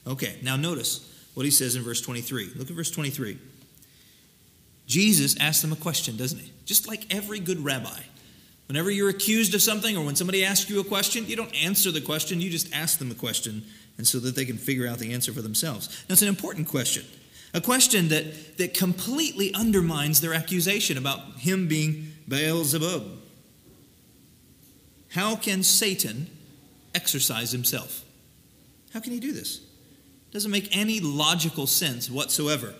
Okay, 0.07 0.39
now 0.41 0.55
notice 0.55 1.03
what 1.33 1.45
he 1.45 1.51
says 1.51 1.75
in 1.75 1.83
verse 1.83 2.01
23. 2.01 2.51
Look 2.55 2.69
at 2.69 2.75
verse 2.75 2.89
23. 2.89 3.37
Jesus 4.87 5.37
asks 5.39 5.61
them 5.61 5.73
a 5.73 5.75
question, 5.75 6.15
doesn't 6.15 6.39
he? 6.39 6.51
Just 6.65 6.87
like 6.87 7.13
every 7.13 7.39
good 7.39 7.63
rabbi. 7.63 7.99
Whenever 8.67 8.89
you're 8.89 9.09
accused 9.09 9.53
of 9.53 9.61
something 9.61 9.97
or 9.97 10.05
when 10.05 10.15
somebody 10.15 10.43
asks 10.43 10.69
you 10.69 10.79
a 10.79 10.83
question, 10.83 11.25
you 11.27 11.35
don't 11.35 11.53
answer 11.63 11.91
the 11.91 12.01
question, 12.01 12.41
you 12.41 12.49
just 12.49 12.73
ask 12.73 12.99
them 12.99 13.11
a 13.11 13.15
question 13.15 13.63
and 13.97 14.07
so 14.07 14.19
that 14.19 14.35
they 14.35 14.45
can 14.45 14.57
figure 14.57 14.87
out 14.87 14.99
the 14.99 15.13
answer 15.13 15.33
for 15.33 15.41
themselves. 15.41 15.87
Now, 16.07 16.13
it's 16.13 16.21
an 16.21 16.27
important 16.27 16.67
question. 16.67 17.05
A 17.53 17.61
question 17.61 18.09
that, 18.09 18.57
that 18.57 18.73
completely 18.73 19.53
undermines 19.53 20.21
their 20.21 20.33
accusation 20.33 20.97
about 20.97 21.19
him 21.37 21.67
being 21.67 22.13
Beelzebub. 22.27 23.03
How 25.11 25.35
can 25.35 25.63
Satan 25.63 26.27
exorcise 26.93 27.51
himself? 27.51 28.03
How 28.93 28.99
can 28.99 29.13
he 29.13 29.19
do 29.19 29.31
this? 29.31 29.66
Doesn't 30.37 30.51
make 30.51 30.77
any 30.77 30.99
logical 30.99 31.65
sense 31.65 32.11
whatsoever. 32.11 32.75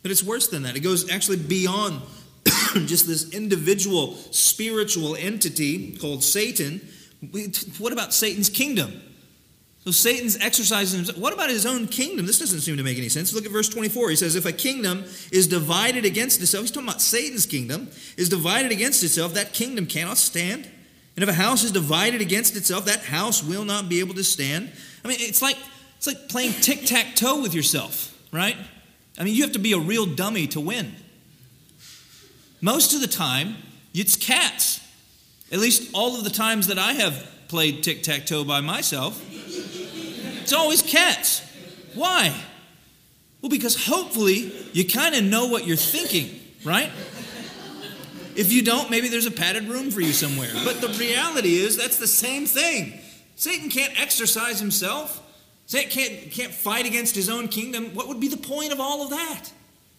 But 0.00 0.10
it's 0.10 0.22
worse 0.22 0.48
than 0.48 0.62
that. 0.62 0.76
It 0.76 0.80
goes 0.80 1.10
actually 1.10 1.36
beyond 1.36 2.00
just 2.86 3.06
this 3.06 3.34
individual 3.34 4.14
spiritual 4.30 5.14
entity 5.14 5.94
called 5.94 6.24
Satan. 6.24 6.80
What 7.76 7.92
about 7.92 8.14
Satan's 8.14 8.48
kingdom? 8.48 9.02
So 9.84 9.90
Satan's 9.90 10.38
exorcising 10.38 11.00
himself. 11.00 11.18
What 11.18 11.34
about 11.34 11.50
his 11.50 11.66
own 11.66 11.86
kingdom? 11.86 12.24
This 12.24 12.38
doesn't 12.38 12.60
seem 12.60 12.78
to 12.78 12.82
make 12.82 12.96
any 12.96 13.10
sense. 13.10 13.34
Look 13.34 13.44
at 13.44 13.52
verse 13.52 13.68
24. 13.68 14.08
He 14.08 14.16
says, 14.16 14.34
If 14.34 14.46
a 14.46 14.52
kingdom 14.52 15.04
is 15.30 15.46
divided 15.46 16.06
against 16.06 16.40
itself, 16.40 16.62
he's 16.62 16.70
talking 16.70 16.88
about 16.88 17.02
Satan's 17.02 17.44
kingdom, 17.44 17.90
is 18.16 18.30
divided 18.30 18.72
against 18.72 19.04
itself, 19.04 19.34
that 19.34 19.52
kingdom 19.52 19.84
cannot 19.84 20.16
stand. 20.16 20.64
And 21.14 21.22
if 21.22 21.28
a 21.28 21.34
house 21.34 21.62
is 21.62 21.72
divided 21.72 22.22
against 22.22 22.56
itself, 22.56 22.86
that 22.86 23.00
house 23.00 23.44
will 23.44 23.66
not 23.66 23.90
be 23.90 24.00
able 24.00 24.14
to 24.14 24.24
stand. 24.24 24.72
I 25.04 25.08
mean, 25.08 25.18
it's 25.20 25.42
like 25.42 25.58
it's 26.02 26.08
like 26.08 26.28
playing 26.28 26.50
tic 26.54 26.84
tac 26.84 27.14
toe 27.14 27.40
with 27.40 27.54
yourself, 27.54 28.12
right? 28.32 28.56
I 29.16 29.22
mean, 29.22 29.36
you 29.36 29.42
have 29.42 29.52
to 29.52 29.60
be 29.60 29.72
a 29.72 29.78
real 29.78 30.04
dummy 30.04 30.48
to 30.48 30.58
win. 30.58 30.96
Most 32.60 32.92
of 32.92 33.00
the 33.00 33.06
time, 33.06 33.54
it's 33.94 34.16
cats. 34.16 34.80
At 35.52 35.60
least 35.60 35.92
all 35.94 36.16
of 36.16 36.24
the 36.24 36.30
times 36.30 36.66
that 36.66 36.76
I 36.76 36.94
have 36.94 37.24
played 37.46 37.84
tic 37.84 38.02
tac 38.02 38.26
toe 38.26 38.42
by 38.42 38.60
myself, 38.60 39.24
it's 39.30 40.52
always 40.52 40.82
cats. 40.82 41.40
Why? 41.94 42.34
Well, 43.40 43.50
because 43.50 43.86
hopefully 43.86 44.52
you 44.72 44.84
kind 44.84 45.14
of 45.14 45.22
know 45.22 45.46
what 45.46 45.68
you're 45.68 45.76
thinking, 45.76 46.36
right? 46.64 46.90
If 48.34 48.52
you 48.52 48.62
don't, 48.62 48.90
maybe 48.90 49.06
there's 49.06 49.26
a 49.26 49.30
padded 49.30 49.68
room 49.68 49.92
for 49.92 50.00
you 50.00 50.12
somewhere. 50.12 50.50
But 50.64 50.80
the 50.80 50.88
reality 50.98 51.58
is 51.58 51.76
that's 51.76 51.98
the 51.98 52.08
same 52.08 52.46
thing. 52.46 52.98
Satan 53.36 53.68
can't 53.70 54.00
exorcise 54.00 54.58
himself. 54.58 55.21
Satan 55.66 55.90
can't, 55.90 56.30
can't 56.30 56.52
fight 56.52 56.86
against 56.86 57.14
his 57.14 57.28
own 57.28 57.48
kingdom. 57.48 57.94
What 57.94 58.08
would 58.08 58.20
be 58.20 58.28
the 58.28 58.36
point 58.36 58.72
of 58.72 58.80
all 58.80 59.02
of 59.02 59.10
that? 59.10 59.50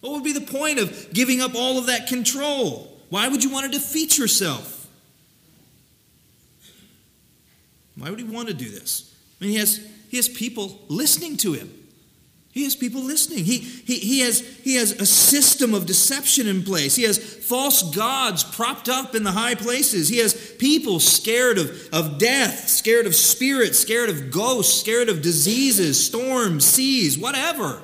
What 0.01 0.13
would 0.13 0.23
be 0.23 0.33
the 0.33 0.41
point 0.41 0.79
of 0.79 1.13
giving 1.13 1.41
up 1.41 1.55
all 1.55 1.77
of 1.77 1.87
that 1.87 2.07
control? 2.07 2.99
Why 3.09 3.27
would 3.27 3.43
you 3.43 3.49
want 3.49 3.71
to 3.71 3.71
defeat 3.71 4.17
yourself? 4.17 4.87
Why 7.95 8.09
would 8.09 8.19
he 8.19 8.25
want 8.25 8.47
to 8.47 8.53
do 8.53 8.69
this? 8.69 9.13
I 9.39 9.43
mean, 9.43 9.53
he 9.53 9.59
has, 9.59 9.87
he 10.09 10.17
has 10.17 10.27
people 10.27 10.81
listening 10.89 11.37
to 11.37 11.53
him. 11.53 11.82
He 12.53 12.65
has 12.65 12.75
people 12.75 13.01
listening. 13.01 13.45
He, 13.45 13.57
he, 13.57 13.97
he, 13.97 14.19
has, 14.19 14.41
he 14.63 14.75
has 14.75 14.91
a 14.91 15.07
system 15.07 15.73
of 15.73 15.87
deception 15.87 16.45
in 16.45 16.61
place. 16.61 16.95
He 16.95 17.01
has 17.01 17.17
false 17.17 17.81
gods 17.95 18.43
propped 18.43 18.87
up 18.87 19.15
in 19.15 19.23
the 19.23 19.31
high 19.31 19.55
places. 19.55 20.07
He 20.07 20.19
has 20.19 20.53
people 20.59 20.99
scared 20.99 21.57
of, 21.57 21.89
of 21.91 22.19
death, 22.19 22.69
scared 22.69 23.07
of 23.07 23.15
spirits, 23.15 23.79
scared 23.79 24.11
of 24.11 24.29
ghosts, 24.29 24.79
scared 24.79 25.09
of 25.09 25.23
diseases, 25.23 26.05
storms, 26.05 26.63
seas, 26.63 27.17
whatever. 27.17 27.81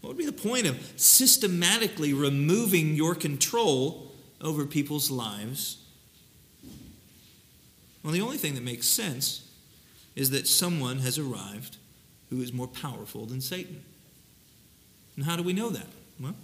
What 0.00 0.10
would 0.10 0.18
be 0.18 0.26
the 0.26 0.32
point 0.32 0.66
of 0.66 0.78
systematically 0.94 2.12
removing 2.12 2.94
your 2.94 3.16
control 3.16 4.12
over 4.40 4.64
people's 4.64 5.10
lives? 5.10 5.78
Well, 8.04 8.12
the 8.12 8.20
only 8.20 8.36
thing 8.36 8.54
that 8.54 8.62
makes 8.62 8.86
sense 8.86 9.50
is 10.14 10.30
that 10.30 10.46
someone 10.46 11.00
has 11.00 11.18
arrived 11.18 11.78
who 12.32 12.40
is 12.40 12.50
more 12.50 12.66
powerful 12.66 13.26
than 13.26 13.42
Satan. 13.42 13.82
And 15.16 15.24
how 15.26 15.36
do 15.36 15.42
we 15.42 15.52
know 15.52 15.68
that? 15.68 15.86
Well, 16.18 16.34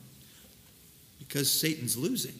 because 1.18 1.50
Satan's 1.50 1.96
losing. 1.96 2.34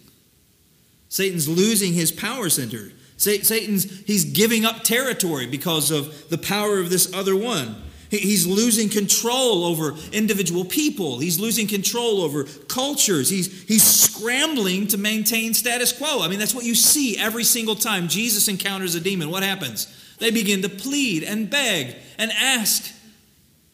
Satan's 1.09 1.49
losing 1.49 1.95
his 1.95 2.13
power 2.13 2.51
center. 2.51 2.93
Satan's 3.17 4.01
he's 4.07 4.27
giving 4.27 4.67
up 4.67 4.83
territory 4.83 5.47
because 5.47 5.91
of 5.91 6.29
the 6.29 6.37
power 6.37 6.79
of 6.79 6.91
this 6.91 7.13
other 7.15 7.35
one. 7.35 7.77
He's 8.11 8.47
losing 8.47 8.91
control 8.91 9.65
over 9.65 9.95
individual 10.13 10.65
people. 10.65 11.19
He's 11.19 11.41
losing 11.41 11.67
control 11.67 12.21
over 12.21 12.45
cultures. 12.45 13.29
He's, 13.29 13.65
he's 13.65 13.83
scrambling 13.83 14.87
to 14.89 14.99
maintain 14.99 15.53
status 15.53 15.93
quo. 15.93 16.23
I 16.23 16.29
mean, 16.29 16.39
that's 16.39 16.55
what 16.55 16.65
you 16.65 16.75
see 16.75 17.19
every 17.19 17.45
single 17.45 17.75
time 17.75 18.09
Jesus 18.09 18.49
encounters 18.49 18.95
a 18.95 19.01
demon. 19.01 19.29
What 19.31 19.43
happens? 19.43 19.95
They 20.19 20.31
begin 20.31 20.63
to 20.63 20.71
plead 20.71 21.23
and 21.23 21.51
beg 21.51 21.97
and 22.17 22.33
ask 22.33 22.95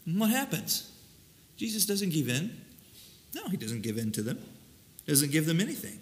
and 0.07 0.21
what 0.21 0.31
happens? 0.31 0.91
Jesus 1.57 1.87
doesn't 1.87 2.11
give 2.11 2.29
in. 2.29 2.61
No, 3.35 3.49
he 3.49 3.57
doesn't 3.57 3.83
give 3.83 3.99
in 3.99 4.13
to 4.13 4.23
them, 4.23 4.39
doesn't 5.07 5.33
give 5.33 5.47
them 5.47 5.61
anything. 5.61 6.01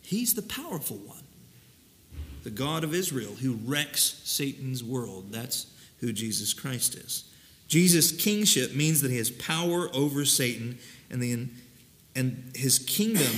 He's 0.00 0.34
the 0.34 0.42
powerful 0.42 0.96
one, 0.96 1.22
the 2.42 2.50
God 2.50 2.84
of 2.84 2.94
Israel 2.94 3.34
who 3.40 3.58
wrecks 3.64 4.20
Satan's 4.24 4.82
world. 4.82 5.26
That's 5.30 5.66
who 6.00 6.12
Jesus 6.12 6.52
Christ 6.52 6.94
is. 6.94 7.24
Jesus' 7.68 8.12
kingship 8.12 8.74
means 8.74 9.00
that 9.00 9.10
he 9.10 9.16
has 9.16 9.30
power 9.30 9.88
over 9.94 10.24
Satan 10.24 10.78
and, 11.10 11.22
the, 11.22 11.48
and 12.14 12.52
his 12.54 12.78
kingdom, 12.78 13.32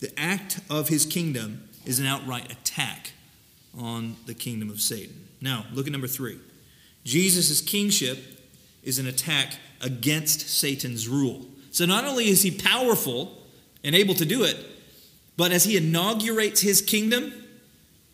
the 0.00 0.18
act 0.18 0.60
of 0.68 0.88
his 0.88 1.06
kingdom, 1.06 1.68
is 1.84 1.98
an 1.98 2.06
outright 2.06 2.50
attack 2.50 3.12
on 3.78 4.16
the 4.26 4.34
kingdom 4.34 4.68
of 4.70 4.80
Satan. 4.80 5.28
Now, 5.40 5.64
look 5.72 5.86
at 5.86 5.92
number 5.92 6.08
three. 6.08 6.38
Jesus' 7.04 7.60
kingship 7.60 8.18
is 8.82 8.98
an 8.98 9.06
attack 9.06 9.54
against 9.80 10.48
Satan's 10.48 11.08
rule. 11.08 11.46
So 11.70 11.86
not 11.86 12.04
only 12.04 12.28
is 12.28 12.42
he 12.42 12.50
powerful 12.50 13.38
and 13.84 13.94
able 13.94 14.14
to 14.14 14.24
do 14.24 14.44
it, 14.44 14.56
but 15.36 15.52
as 15.52 15.64
he 15.64 15.76
inaugurates 15.76 16.60
his 16.60 16.82
kingdom, 16.82 17.32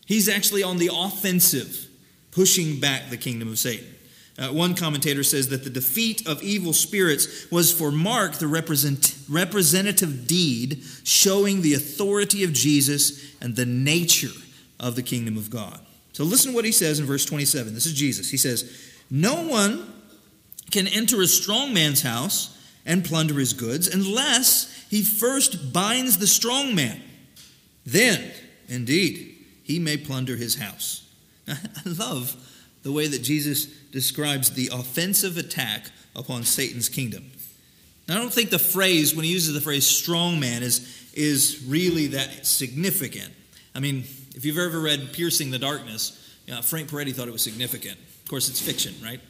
he's 0.06 0.28
actually 0.28 0.62
on 0.62 0.76
the 0.78 0.90
offensive, 0.92 1.88
pushing 2.30 2.80
back 2.80 3.09
the 3.09 3.16
kingdom 3.16 3.49
of 3.49 3.59
Satan. 3.59 3.94
Uh, 4.37 4.49
one 4.49 4.75
commentator 4.75 5.23
says 5.23 5.49
that 5.49 5.62
the 5.62 5.71
defeat 5.71 6.26
of 6.26 6.42
evil 6.42 6.73
spirits 6.73 7.49
was 7.52 7.73
for 7.73 7.92
Mark 7.92 8.35
the 8.35 8.49
represent, 8.49 9.16
representative 9.28 10.26
deed 10.26 10.83
showing 11.04 11.62
the 11.62 11.75
authority 11.75 12.42
of 12.42 12.52
Jesus 12.52 13.35
and 13.40 13.54
the 13.54 13.64
nature 13.64 14.37
of 14.80 14.97
the 14.97 15.02
kingdom 15.02 15.37
of 15.37 15.50
God. 15.50 15.78
So 16.12 16.25
listen 16.25 16.50
to 16.50 16.54
what 16.56 16.64
he 16.64 16.73
says 16.73 16.99
in 16.99 17.06
verse 17.06 17.25
27. 17.25 17.75
This 17.75 17.87
is 17.87 17.94
Jesus. 17.94 18.30
He 18.30 18.37
says, 18.37 18.92
No 19.09 19.47
one 19.47 19.92
can 20.75 20.88
enter 20.88 21.23
a 21.23 21.26
strong 21.26 21.73
man's 21.73 22.02
house 22.02 22.59
and 22.85 23.04
plunder 23.04 23.38
his 23.38 23.52
goods 23.52 23.87
unless 23.87 24.85
he 24.90 25.02
first 25.02 25.73
binds 25.73 26.19
the 26.19 26.26
strong 26.26 26.75
man. 26.75 27.00
Then, 27.87 28.33
indeed, 28.69 29.37
he 29.62 29.78
may 29.78 29.97
plunder 29.97 30.35
his 30.35 30.57
house. 30.57 31.09
I 31.49 31.57
love 31.87 32.35
the 32.83 32.90
way 32.90 33.07
that 33.07 33.23
Jesus 33.23 33.66
describes 33.66 34.50
the 34.50 34.69
offensive 34.73 35.38
attack 35.38 35.90
upon 36.16 36.43
Satan's 36.43 36.89
kingdom. 36.89 37.30
Now, 38.08 38.17
I 38.17 38.19
don't 38.19 38.32
think 38.32 38.50
the 38.50 38.58
phrase, 38.58 39.15
when 39.15 39.25
he 39.25 39.30
uses 39.30 39.54
the 39.54 39.60
phrase 39.60 39.87
strong 39.87 40.41
man, 40.41 40.65
is, 40.65 41.08
is 41.15 41.65
really 41.69 42.08
that 42.08 42.47
significant. 42.47 43.32
I 43.76 43.80
mean, 43.80 43.99
if 44.34 44.45
you've 44.45 44.58
ever 44.58 44.80
read 44.80 45.13
Piercing 45.13 45.52
the 45.52 45.58
Darkness, 45.58 46.21
you 46.47 46.54
know, 46.54 46.63
Frank 46.63 46.91
Peretti 46.91 47.15
thought 47.15 47.28
it 47.28 47.32
was 47.32 47.43
significant. 47.43 47.97
Of 47.97 48.28
course, 48.28 48.49
it's 48.49 48.60
fiction, 48.60 48.95
right? 49.02 49.21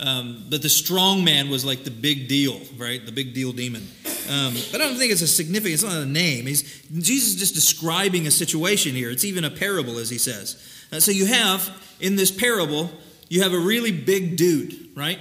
Um, 0.00 0.46
but 0.50 0.62
the 0.62 0.68
strong 0.68 1.24
man 1.24 1.48
was 1.50 1.64
like 1.64 1.84
the 1.84 1.90
big 1.90 2.28
deal, 2.28 2.60
right? 2.76 3.04
The 3.04 3.12
big 3.12 3.32
deal 3.32 3.52
demon. 3.52 3.86
Um, 4.28 4.54
but 4.72 4.80
I 4.80 4.88
don't 4.88 4.96
think 4.96 5.12
it's 5.12 5.22
a 5.22 5.28
significant, 5.28 5.74
it's 5.74 5.82
not 5.84 6.02
a 6.02 6.06
name. 6.06 6.46
He's, 6.46 6.82
Jesus 6.90 7.30
is 7.30 7.36
just 7.36 7.54
describing 7.54 8.26
a 8.26 8.30
situation 8.30 8.94
here. 8.94 9.10
It's 9.10 9.24
even 9.24 9.44
a 9.44 9.50
parable, 9.50 9.98
as 9.98 10.10
he 10.10 10.18
says. 10.18 10.56
Uh, 10.92 11.00
so 11.00 11.10
you 11.10 11.26
have, 11.26 11.70
in 12.00 12.16
this 12.16 12.30
parable, 12.30 12.90
you 13.28 13.42
have 13.42 13.52
a 13.52 13.58
really 13.58 13.92
big 13.92 14.36
dude, 14.36 14.90
right? 14.96 15.18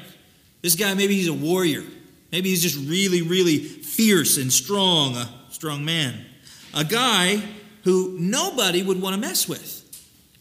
This 0.62 0.76
guy, 0.76 0.94
maybe 0.94 1.16
he's 1.16 1.28
a 1.28 1.34
warrior. 1.34 1.84
Maybe 2.32 2.50
he's 2.50 2.64
just 2.64 2.78
really, 2.90 3.22
really 3.22 3.60
fierce 3.60 4.38
and 4.38 4.52
strong, 4.52 5.16
a 5.16 5.30
strong 5.50 5.86
man. 5.86 6.26
A 6.74 6.84
guy 6.84 7.44
who 7.84 8.18
nobody 8.20 8.82
would 8.82 9.02
want 9.02 9.14
to 9.14 9.22
mess 9.22 9.48
with, 9.48 9.82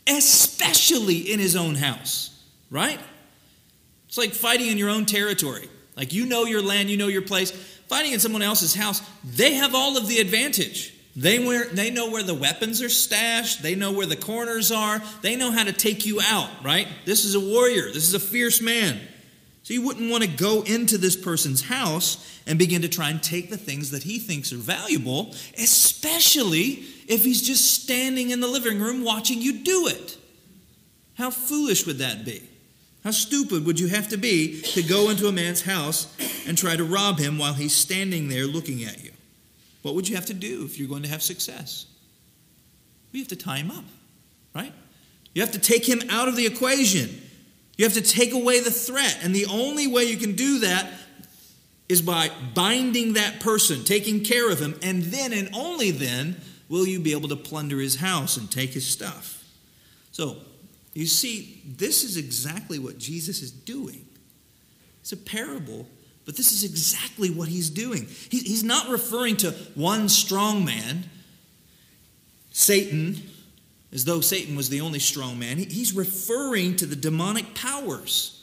especially 0.07 1.33
in 1.33 1.38
his 1.38 1.55
own 1.57 1.75
house, 1.75 2.42
right? 2.71 3.01
It's 4.12 4.18
like 4.18 4.35
fighting 4.35 4.66
in 4.66 4.77
your 4.77 4.90
own 4.90 5.07
territory. 5.07 5.70
Like 5.96 6.12
you 6.12 6.27
know 6.27 6.44
your 6.44 6.61
land, 6.61 6.90
you 6.90 6.98
know 6.98 7.09
your 7.09 7.22
place. 7.22 7.51
Fighting 7.51 8.12
in 8.12 8.20
someone 8.20 8.42
else's 8.42 8.75
house, 8.75 9.01
they 9.25 9.55
have 9.55 9.75
all 9.75 9.96
of 9.96 10.07
the 10.07 10.18
advantage. 10.18 10.92
They, 11.16 11.38
wear, 11.38 11.64
they 11.68 11.90
know 11.90 12.11
where 12.11 12.22
the 12.22 12.35
weapons 12.35 12.83
are 12.83 12.90
stashed. 12.90 13.62
They 13.62 13.75
know 13.75 13.90
where 13.90 14.05
the 14.05 14.16
corners 14.16 14.70
are. 14.70 15.01
They 15.22 15.35
know 15.35 15.51
how 15.51 15.64
to 15.64 15.72
take 15.72 16.05
you 16.05 16.20
out, 16.20 16.51
right? 16.62 16.87
This 17.07 17.25
is 17.25 17.35
a 17.35 17.40
warrior. 17.40 17.87
This 17.87 18.07
is 18.07 18.12
a 18.12 18.20
fierce 18.20 18.61
man. 18.61 19.01
So 19.62 19.72
you 19.72 19.81
wouldn't 19.81 20.11
want 20.11 20.25
to 20.25 20.29
go 20.29 20.61
into 20.61 20.98
this 20.98 21.16
person's 21.16 21.62
house 21.62 22.38
and 22.46 22.59
begin 22.59 22.83
to 22.83 22.90
try 22.90 23.09
and 23.09 23.22
take 23.22 23.48
the 23.48 23.57
things 23.57 23.92
that 23.92 24.03
he 24.03 24.18
thinks 24.18 24.53
are 24.53 24.57
valuable, 24.57 25.35
especially 25.57 26.85
if 27.09 27.25
he's 27.25 27.40
just 27.40 27.83
standing 27.83 28.29
in 28.29 28.40
the 28.40 28.46
living 28.46 28.79
room 28.79 29.05
watching 29.05 29.40
you 29.40 29.64
do 29.64 29.87
it. 29.87 30.18
How 31.14 31.31
foolish 31.31 31.87
would 31.87 31.96
that 31.96 32.27
be? 32.27 32.51
How 33.05 33.11
stupid 33.11 33.67
would 33.67 33.81
you 33.81 33.88
have 33.88 34.09
to 34.09 34.17
be 34.17 34.61
to 34.61 34.83
go 34.83 35.11
into 35.11 35.27
a 35.27 35.33
man's 35.33 35.62
house 35.62 36.07
and 36.47 36.57
try 36.57 36.77
to 36.77 36.85
rob 36.85 37.19
him 37.19 37.37
while 37.37 37.55
he's 37.55 37.75
standing 37.75 38.29
there 38.29 38.47
looking 38.47 38.85
at 38.85 39.03
you? 39.03 39.11
What 39.83 39.97
would 39.97 40.09
you 40.09 40.15
have 40.15 40.27
to 40.27 40.35
do 40.35 40.65
if 40.65 40.79
you're 40.79 40.88
going 40.88 41.03
to 41.03 41.09
have 41.09 41.23
success? 41.23 41.87
We 43.12 43.19
have 43.19 43.29
to 43.29 43.37
tie 43.37 43.59
him 43.59 43.71
up, 43.73 43.85
right? 44.55 44.73
You 45.35 45.43
have 45.43 45.53
to 45.53 45.59
take 45.59 45.88
him 45.88 46.01
out 46.11 46.29
of 46.29 46.37
the 46.37 46.47
equation. 46.47 47.21
You 47.77 47.85
have 47.85 47.95
to 47.95 48.03
take 48.03 48.33
away 48.33 48.61
the 48.61 48.71
threat. 48.71 49.19
And 49.23 49.35
the 49.35 49.47
only 49.47 49.88
way 49.88 50.05
you 50.05 50.17
can 50.17 50.37
do 50.37 50.61
that 50.61 50.88
is 51.88 52.01
by 52.01 52.31
binding 52.55 53.15
that 53.15 53.41
person, 53.41 53.85
taking 53.85 54.23
care 54.23 54.51
of 54.51 54.61
him, 54.61 54.79
and 54.83 55.03
then 55.03 55.33
and 55.33 55.51
only 55.53 55.91
then 55.91 56.41
will 56.69 56.87
you 56.87 57.01
be 57.01 57.12
able 57.12 57.29
to 57.29 57.37
plunder 57.37 57.81
his 57.81 57.97
house 57.97 58.37
and 58.37 58.51
take 58.51 58.71
his 58.71 58.87
stuff. 58.87 59.45
So, 60.12 60.37
you 60.94 61.07
see, 61.07 61.62
this 61.64 62.05
is 62.05 62.16
exactly 62.16 62.78
what 62.78 62.98
Jesus 62.98 63.42
is 63.42 63.50
doing. 63.50 64.05
It's 65.00 65.12
a 65.12 65.16
parable, 65.16 65.87
but 66.26 66.37
this 66.37 66.52
is 66.52 66.64
exactly 66.64 67.31
what 67.31 67.48
he's 67.48 67.70
doing. 67.70 68.07
he's 68.31 68.62
not 68.62 68.88
referring 68.88 69.37
to 69.38 69.52
one 69.74 70.09
strong 70.09 70.64
man, 70.64 71.05
Satan, 72.52 73.22
as 73.92 74.05
though 74.05 74.20
Satan 74.20 74.55
was 74.55 74.68
the 74.68 74.81
only 74.81 74.98
strong 74.98 75.38
man. 75.38 75.59
he's 75.59 75.94
referring 75.94 76.76
to 76.76 76.87
the 76.87 76.96
demonic 76.96 77.55
powers. 77.55 78.38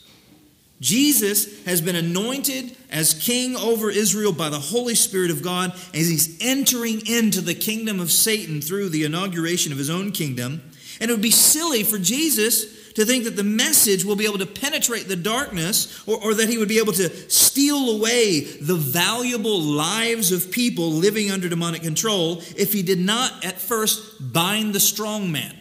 Jesus 0.80 1.62
has 1.66 1.82
been 1.82 1.96
anointed 1.96 2.74
as 2.90 3.12
king 3.12 3.54
over 3.54 3.90
Israel 3.90 4.32
by 4.32 4.48
the 4.48 4.58
Holy 4.58 4.94
Spirit 4.94 5.30
of 5.30 5.42
God 5.42 5.72
as 5.94 6.08
he's 6.08 6.38
entering 6.40 7.06
into 7.06 7.42
the 7.42 7.54
kingdom 7.54 8.00
of 8.00 8.10
Satan 8.10 8.62
through 8.62 8.88
the 8.88 9.04
inauguration 9.04 9.72
of 9.72 9.78
his 9.78 9.90
own 9.90 10.10
kingdom. 10.10 10.62
And 11.00 11.10
it 11.10 11.14
would 11.14 11.22
be 11.22 11.30
silly 11.30 11.82
for 11.82 11.98
Jesus 11.98 12.92
to 12.92 13.04
think 13.04 13.24
that 13.24 13.36
the 13.36 13.44
message 13.44 14.04
will 14.04 14.16
be 14.16 14.26
able 14.26 14.38
to 14.38 14.46
penetrate 14.46 15.08
the 15.08 15.16
darkness 15.16 16.06
or, 16.06 16.22
or, 16.22 16.34
that 16.34 16.48
he 16.48 16.58
would 16.58 16.68
be 16.68 16.78
able 16.78 16.92
to 16.92 17.08
steal 17.30 17.96
away 17.96 18.40
the 18.40 18.74
valuable 18.74 19.60
lives 19.60 20.32
of 20.32 20.50
people 20.50 20.90
living 20.90 21.30
under 21.30 21.48
demonic 21.48 21.82
control 21.82 22.42
if 22.56 22.72
he 22.72 22.82
did 22.82 22.98
not 22.98 23.44
at 23.44 23.60
first 23.60 24.32
bind 24.32 24.74
the 24.74 24.80
strong 24.80 25.30
man. 25.30 25.56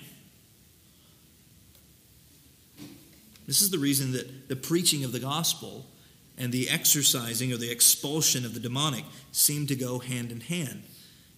This 3.47 3.61
is 3.61 3.69
the 3.69 3.79
reason 3.79 4.11
that 4.11 4.47
the 4.47 4.55
preaching 4.55 5.03
of 5.03 5.11
the 5.11 5.19
gospel 5.19 5.85
and 6.37 6.51
the 6.51 6.69
exorcising 6.69 7.51
or 7.51 7.57
the 7.57 7.71
expulsion 7.71 8.45
of 8.45 8.53
the 8.53 8.59
demonic 8.59 9.05
seem 9.31 9.67
to 9.67 9.75
go 9.75 9.99
hand 9.99 10.31
in 10.31 10.41
hand. 10.41 10.83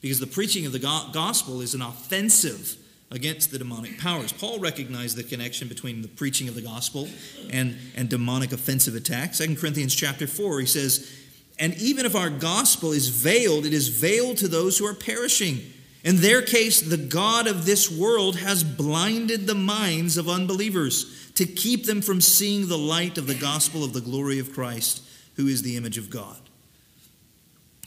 Because 0.01 0.19
the 0.19 0.27
preaching 0.27 0.65
of 0.65 0.71
the 0.71 0.79
gospel 0.79 1.61
is 1.61 1.73
an 1.73 1.81
offensive 1.81 2.75
against 3.11 3.51
the 3.51 3.57
demonic 3.57 3.99
powers. 3.99 4.31
Paul 4.31 4.59
recognized 4.59 5.17
the 5.17 5.23
connection 5.23 5.67
between 5.67 6.01
the 6.01 6.07
preaching 6.07 6.47
of 6.47 6.55
the 6.55 6.61
gospel 6.61 7.09
and, 7.51 7.77
and 7.95 8.09
demonic 8.09 8.53
offensive 8.53 8.95
attacks. 8.95 9.39
2 9.39 9.57
Corinthians 9.57 9.93
chapter 9.93 10.25
4, 10.25 10.61
he 10.61 10.65
says, 10.65 11.13
And 11.59 11.75
even 11.75 12.05
if 12.05 12.15
our 12.15 12.29
gospel 12.29 12.93
is 12.93 13.09
veiled, 13.09 13.65
it 13.65 13.73
is 13.73 13.89
veiled 13.89 14.37
to 14.37 14.47
those 14.47 14.77
who 14.77 14.85
are 14.85 14.93
perishing. 14.93 15.59
In 16.03 16.17
their 16.17 16.41
case, 16.41 16.81
the 16.81 16.97
God 16.97 17.47
of 17.47 17.65
this 17.65 17.91
world 17.91 18.37
has 18.37 18.63
blinded 18.63 19.45
the 19.45 19.55
minds 19.55 20.17
of 20.17 20.29
unbelievers 20.29 21.31
to 21.35 21.45
keep 21.45 21.85
them 21.85 22.01
from 22.01 22.21
seeing 22.21 22.67
the 22.67 22.77
light 22.77 23.17
of 23.17 23.27
the 23.27 23.35
gospel 23.35 23.83
of 23.83 23.93
the 23.93 24.01
glory 24.01 24.39
of 24.39 24.53
Christ, 24.53 25.03
who 25.35 25.47
is 25.47 25.61
the 25.61 25.75
image 25.75 25.97
of 25.97 26.09
God. 26.09 26.39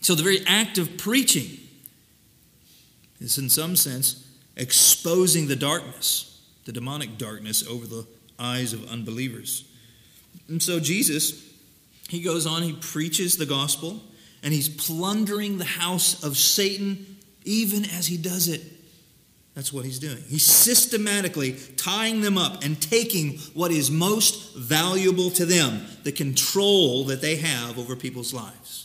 So 0.02 0.14
the 0.14 0.22
very 0.22 0.46
act 0.46 0.76
of 0.76 0.98
preaching 0.98 1.58
is, 3.20 3.38
in 3.38 3.48
some 3.48 3.74
sense, 3.74 4.23
exposing 4.56 5.48
the 5.48 5.56
darkness, 5.56 6.42
the 6.64 6.72
demonic 6.72 7.18
darkness, 7.18 7.66
over 7.66 7.86
the 7.86 8.06
eyes 8.38 8.72
of 8.72 8.88
unbelievers. 8.88 9.64
And 10.48 10.62
so 10.62 10.80
Jesus, 10.80 11.42
he 12.08 12.22
goes 12.22 12.46
on, 12.46 12.62
he 12.62 12.72
preaches 12.72 13.36
the 13.36 13.46
gospel, 13.46 14.00
and 14.42 14.52
he's 14.52 14.68
plundering 14.68 15.58
the 15.58 15.64
house 15.64 16.22
of 16.22 16.36
Satan 16.36 17.16
even 17.44 17.84
as 17.84 18.06
he 18.06 18.16
does 18.16 18.48
it. 18.48 18.62
That's 19.54 19.72
what 19.72 19.84
he's 19.84 20.00
doing. 20.00 20.22
He's 20.26 20.44
systematically 20.44 21.56
tying 21.76 22.22
them 22.22 22.36
up 22.36 22.64
and 22.64 22.80
taking 22.80 23.38
what 23.54 23.70
is 23.70 23.90
most 23.90 24.56
valuable 24.56 25.30
to 25.30 25.46
them, 25.46 25.86
the 26.02 26.10
control 26.10 27.04
that 27.04 27.20
they 27.20 27.36
have 27.36 27.78
over 27.78 27.94
people's 27.94 28.34
lives. 28.34 28.83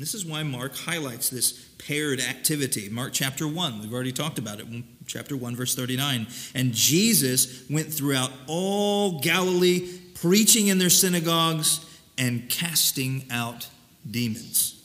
And 0.00 0.06
this 0.06 0.14
is 0.14 0.24
why 0.24 0.42
Mark 0.44 0.74
highlights 0.74 1.28
this 1.28 1.52
paired 1.76 2.20
activity. 2.20 2.88
Mark 2.88 3.12
chapter 3.12 3.46
1, 3.46 3.80
we've 3.80 3.92
already 3.92 4.12
talked 4.12 4.38
about 4.38 4.58
it, 4.58 4.66
chapter 5.06 5.36
1, 5.36 5.54
verse 5.54 5.74
39. 5.74 6.26
And 6.54 6.72
Jesus 6.72 7.68
went 7.68 7.92
throughout 7.92 8.30
all 8.46 9.20
Galilee, 9.20 9.98
preaching 10.14 10.68
in 10.68 10.78
their 10.78 10.88
synagogues 10.88 11.84
and 12.16 12.48
casting 12.48 13.26
out 13.30 13.68
demons. 14.10 14.82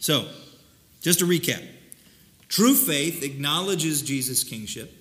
So, 0.00 0.26
just 1.02 1.18
to 1.18 1.26
recap 1.26 1.62
true 2.48 2.74
faith 2.74 3.22
acknowledges 3.22 4.00
Jesus' 4.00 4.44
kingship. 4.44 4.94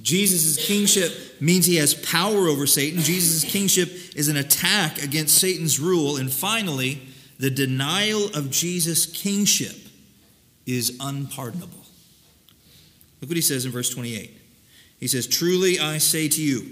Jesus' 0.00 0.66
kingship 0.66 1.12
means 1.40 1.66
he 1.66 1.76
has 1.76 1.94
power 1.94 2.48
over 2.48 2.66
Satan. 2.66 3.00
Jesus' 3.02 3.44
kingship 3.44 4.16
is 4.16 4.26
an 4.26 4.36
attack 4.36 5.00
against 5.00 5.38
Satan's 5.38 5.78
rule. 5.78 6.16
And 6.16 6.32
finally, 6.32 7.00
the 7.42 7.50
denial 7.50 8.26
of 8.36 8.52
Jesus' 8.52 9.04
kingship 9.04 9.74
is 10.64 10.96
unpardonable. 11.00 11.84
Look 13.20 13.30
what 13.30 13.36
he 13.36 13.42
says 13.42 13.64
in 13.64 13.72
verse 13.72 13.90
28. 13.90 14.30
He 15.00 15.08
says, 15.08 15.26
Truly 15.26 15.80
I 15.80 15.98
say 15.98 16.28
to 16.28 16.40
you, 16.40 16.70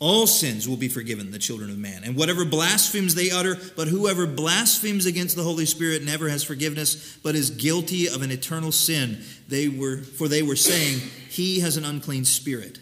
all 0.00 0.26
sins 0.26 0.68
will 0.68 0.76
be 0.76 0.88
forgiven 0.88 1.30
the 1.30 1.38
children 1.38 1.70
of 1.70 1.78
man, 1.78 2.02
and 2.02 2.16
whatever 2.16 2.44
blasphemies 2.44 3.14
they 3.14 3.30
utter, 3.30 3.56
but 3.76 3.86
whoever 3.86 4.26
blasphemes 4.26 5.06
against 5.06 5.36
the 5.36 5.44
Holy 5.44 5.66
Spirit 5.66 6.02
never 6.02 6.28
has 6.28 6.42
forgiveness, 6.42 7.16
but 7.22 7.36
is 7.36 7.50
guilty 7.50 8.08
of 8.08 8.22
an 8.22 8.32
eternal 8.32 8.72
sin. 8.72 9.22
They 9.46 9.68
were, 9.68 9.98
for 9.98 10.26
they 10.26 10.42
were 10.42 10.56
saying, 10.56 10.98
He 11.28 11.60
has 11.60 11.76
an 11.76 11.84
unclean 11.84 12.24
spirit. 12.24 12.80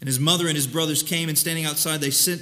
And 0.00 0.08
his 0.08 0.18
mother 0.18 0.46
and 0.46 0.56
his 0.56 0.66
brothers 0.66 1.02
came, 1.02 1.28
and 1.28 1.36
standing 1.36 1.66
outside, 1.66 2.00
they 2.00 2.08
sent, 2.08 2.40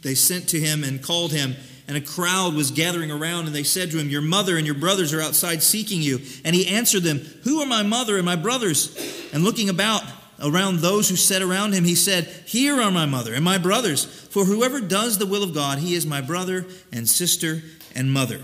they 0.00 0.14
sent 0.14 0.48
to 0.48 0.58
him 0.58 0.84
and 0.84 1.02
called 1.02 1.32
him 1.32 1.54
and 1.88 1.96
a 1.96 2.00
crowd 2.00 2.54
was 2.54 2.70
gathering 2.70 3.10
around, 3.10 3.46
and 3.46 3.54
they 3.54 3.64
said 3.64 3.90
to 3.90 3.98
him, 3.98 4.08
Your 4.08 4.22
mother 4.22 4.56
and 4.56 4.64
your 4.64 4.74
brothers 4.74 5.12
are 5.12 5.20
outside 5.20 5.62
seeking 5.62 6.00
you. 6.00 6.20
And 6.44 6.54
he 6.54 6.66
answered 6.68 7.02
them, 7.02 7.18
Who 7.44 7.60
are 7.60 7.66
my 7.66 7.82
mother 7.82 8.16
and 8.16 8.24
my 8.24 8.36
brothers? 8.36 8.96
And 9.32 9.42
looking 9.42 9.68
about 9.68 10.02
around 10.40 10.78
those 10.78 11.08
who 11.08 11.16
sat 11.16 11.42
around 11.42 11.72
him, 11.72 11.84
he 11.84 11.94
said, 11.94 12.24
Here 12.46 12.80
are 12.80 12.90
my 12.90 13.06
mother 13.06 13.34
and 13.34 13.44
my 13.44 13.58
brothers. 13.58 14.04
For 14.04 14.44
whoever 14.44 14.80
does 14.80 15.18
the 15.18 15.26
will 15.26 15.42
of 15.42 15.54
God, 15.54 15.78
he 15.78 15.94
is 15.94 16.06
my 16.06 16.20
brother 16.20 16.66
and 16.92 17.08
sister 17.08 17.62
and 17.94 18.12
mother. 18.12 18.40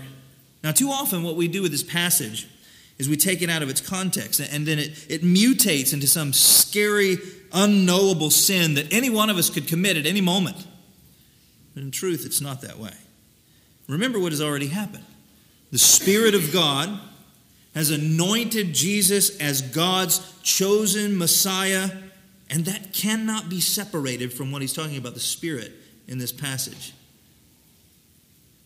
Now, 0.63 0.71
too 0.71 0.89
often, 0.89 1.23
what 1.23 1.35
we 1.35 1.47
do 1.47 1.61
with 1.61 1.71
this 1.71 1.83
passage 1.83 2.47
is 2.97 3.07
we 3.07 3.15
take 3.15 3.41
it 3.41 3.49
out 3.49 3.63
of 3.63 3.69
its 3.69 3.79
context, 3.79 4.41
and 4.41 4.67
then 4.67 4.77
it, 4.77 5.05
it 5.09 5.23
mutates 5.23 5.93
into 5.93 6.05
some 6.05 6.33
scary, 6.33 7.17
unknowable 7.53 8.29
sin 8.29 8.73
that 8.73 8.91
any 8.91 9.09
one 9.09 9.29
of 9.29 9.37
us 9.37 9.49
could 9.49 9.67
commit 9.67 9.95
at 9.95 10.05
any 10.05 10.19
moment. 10.19 10.67
But 11.73 11.83
in 11.83 11.91
truth, 11.91 12.25
it's 12.25 12.41
not 12.41 12.61
that 12.61 12.77
way. 12.77 12.91
Remember 13.89 14.19
what 14.19 14.31
has 14.31 14.41
already 14.41 14.67
happened. 14.67 15.03
The 15.71 15.79
Spirit 15.79 16.35
of 16.35 16.53
God 16.53 16.99
has 17.73 17.89
anointed 17.89 18.73
Jesus 18.73 19.37
as 19.39 19.61
God's 19.61 20.33
chosen 20.43 21.17
Messiah, 21.17 21.89
and 22.49 22.65
that 22.65 22.93
cannot 22.93 23.49
be 23.49 23.59
separated 23.59 24.31
from 24.31 24.51
what 24.51 24.61
he's 24.61 24.73
talking 24.73 24.97
about 24.97 25.15
the 25.15 25.19
Spirit 25.19 25.71
in 26.07 26.19
this 26.19 26.31
passage. 26.31 26.93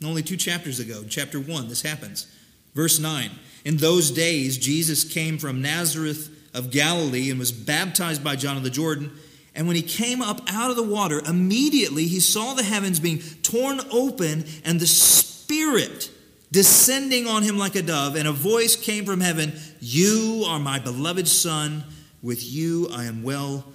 Only 0.03 0.23
two 0.23 0.37
chapters 0.37 0.79
ago, 0.79 1.05
chapter 1.07 1.39
1, 1.39 1.69
this 1.69 1.81
happens. 1.81 2.27
Verse 2.75 2.99
9 2.99 3.31
In 3.63 3.77
those 3.77 4.11
days, 4.11 4.57
Jesus 4.57 5.05
came 5.05 5.37
from 5.37 5.61
Nazareth 5.61 6.29
of 6.53 6.69
Galilee 6.69 7.29
and 7.29 7.39
was 7.39 7.53
baptized 7.53 8.23
by 8.23 8.35
John 8.35 8.57
of 8.57 8.63
the 8.63 8.69
Jordan. 8.69 9.11
And 9.55 9.67
when 9.67 9.75
he 9.75 9.81
came 9.81 10.21
up 10.21 10.41
out 10.47 10.71
of 10.71 10.75
the 10.75 10.83
water, 10.83 11.21
immediately 11.25 12.07
he 12.07 12.19
saw 12.19 12.53
the 12.53 12.63
heavens 12.63 12.99
being 12.99 13.19
torn 13.43 13.79
open 13.91 14.45
and 14.65 14.79
the 14.79 14.87
Spirit 14.87 16.09
descending 16.51 17.27
on 17.27 17.43
him 17.43 17.57
like 17.57 17.75
a 17.75 17.81
dove. 17.81 18.15
And 18.15 18.27
a 18.27 18.31
voice 18.31 18.75
came 18.75 19.05
from 19.05 19.19
heaven 19.19 19.53
You 19.79 20.45
are 20.47 20.59
my 20.59 20.79
beloved 20.79 21.27
Son. 21.27 21.83
With 22.21 22.43
you 22.43 22.87
I 22.91 23.03
am 23.05 23.21
well 23.21 23.65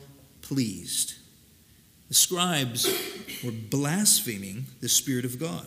pleased. 0.41 1.15
The 2.09 2.15
scribes 2.15 2.87
were 3.45 3.53
blaspheming 3.53 4.67
the 4.81 4.89
Spirit 4.89 5.25
of 5.25 5.39
God. 5.39 5.67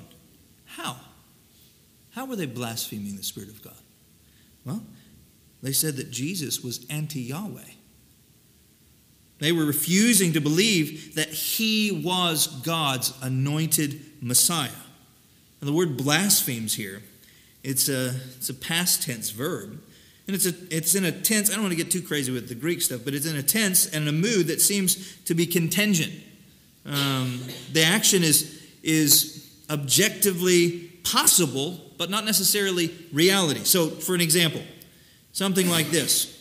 How? 0.66 0.98
How 2.12 2.26
were 2.26 2.36
they 2.36 2.48
blaspheming 2.48 3.16
the 3.16 3.24
Spirit 3.24 3.50
of 3.50 3.62
God? 3.62 3.74
Well, 4.66 4.84
they 5.62 5.72
said 5.72 5.96
that 5.98 6.12
Jesus 6.12 6.62
was 6.62 6.86
anti 6.90 7.22
Yahweh. 7.22 7.62
They 9.42 9.52
were 9.52 9.66
refusing 9.66 10.34
to 10.34 10.40
believe 10.40 11.16
that 11.16 11.30
he 11.30 11.92
was 11.92 12.46
God's 12.46 13.12
anointed 13.24 14.00
Messiah. 14.22 14.70
And 15.60 15.68
the 15.68 15.74
word 15.74 15.98
blasphemes 15.98 16.76
here, 16.76 17.02
it's 17.64 17.90
a, 17.90 18.14
it's 18.38 18.50
a 18.50 18.54
past 18.54 19.02
tense 19.02 19.32
verb. 19.32 19.82
And 20.28 20.36
it's, 20.36 20.46
a, 20.46 20.54
it's 20.70 20.94
in 20.94 21.06
a 21.06 21.12
tense, 21.12 21.50
I 21.50 21.54
don't 21.54 21.64
want 21.64 21.72
to 21.72 21.84
get 21.84 21.90
too 21.90 22.04
crazy 22.04 22.32
with 22.32 22.50
the 22.50 22.56
Greek 22.56 22.84
stuff, 22.84 23.02
but 23.04 23.16
it's 23.16 23.26
in 23.26 23.36
a 23.36 23.42
tense 23.42 23.88
and 23.88 24.08
a 24.08 24.12
mood 24.12 24.46
that 24.46 24.62
seems 24.62 25.18
to 25.24 25.34
be 25.34 25.48
contingent. 25.48 26.14
Um, 26.86 27.42
the 27.74 27.84
action 27.84 28.22
is, 28.22 28.64
is 28.84 29.52
objectively 29.72 30.92
possible, 31.04 31.80
but 31.98 32.12
not 32.12 32.26
necessarily 32.26 32.96
reality. 33.12 33.62
So, 33.64 33.90
for 33.90 34.14
an 34.14 34.22
example, 34.22 34.62
something 35.32 35.68
like 35.68 35.90
this 35.90 36.41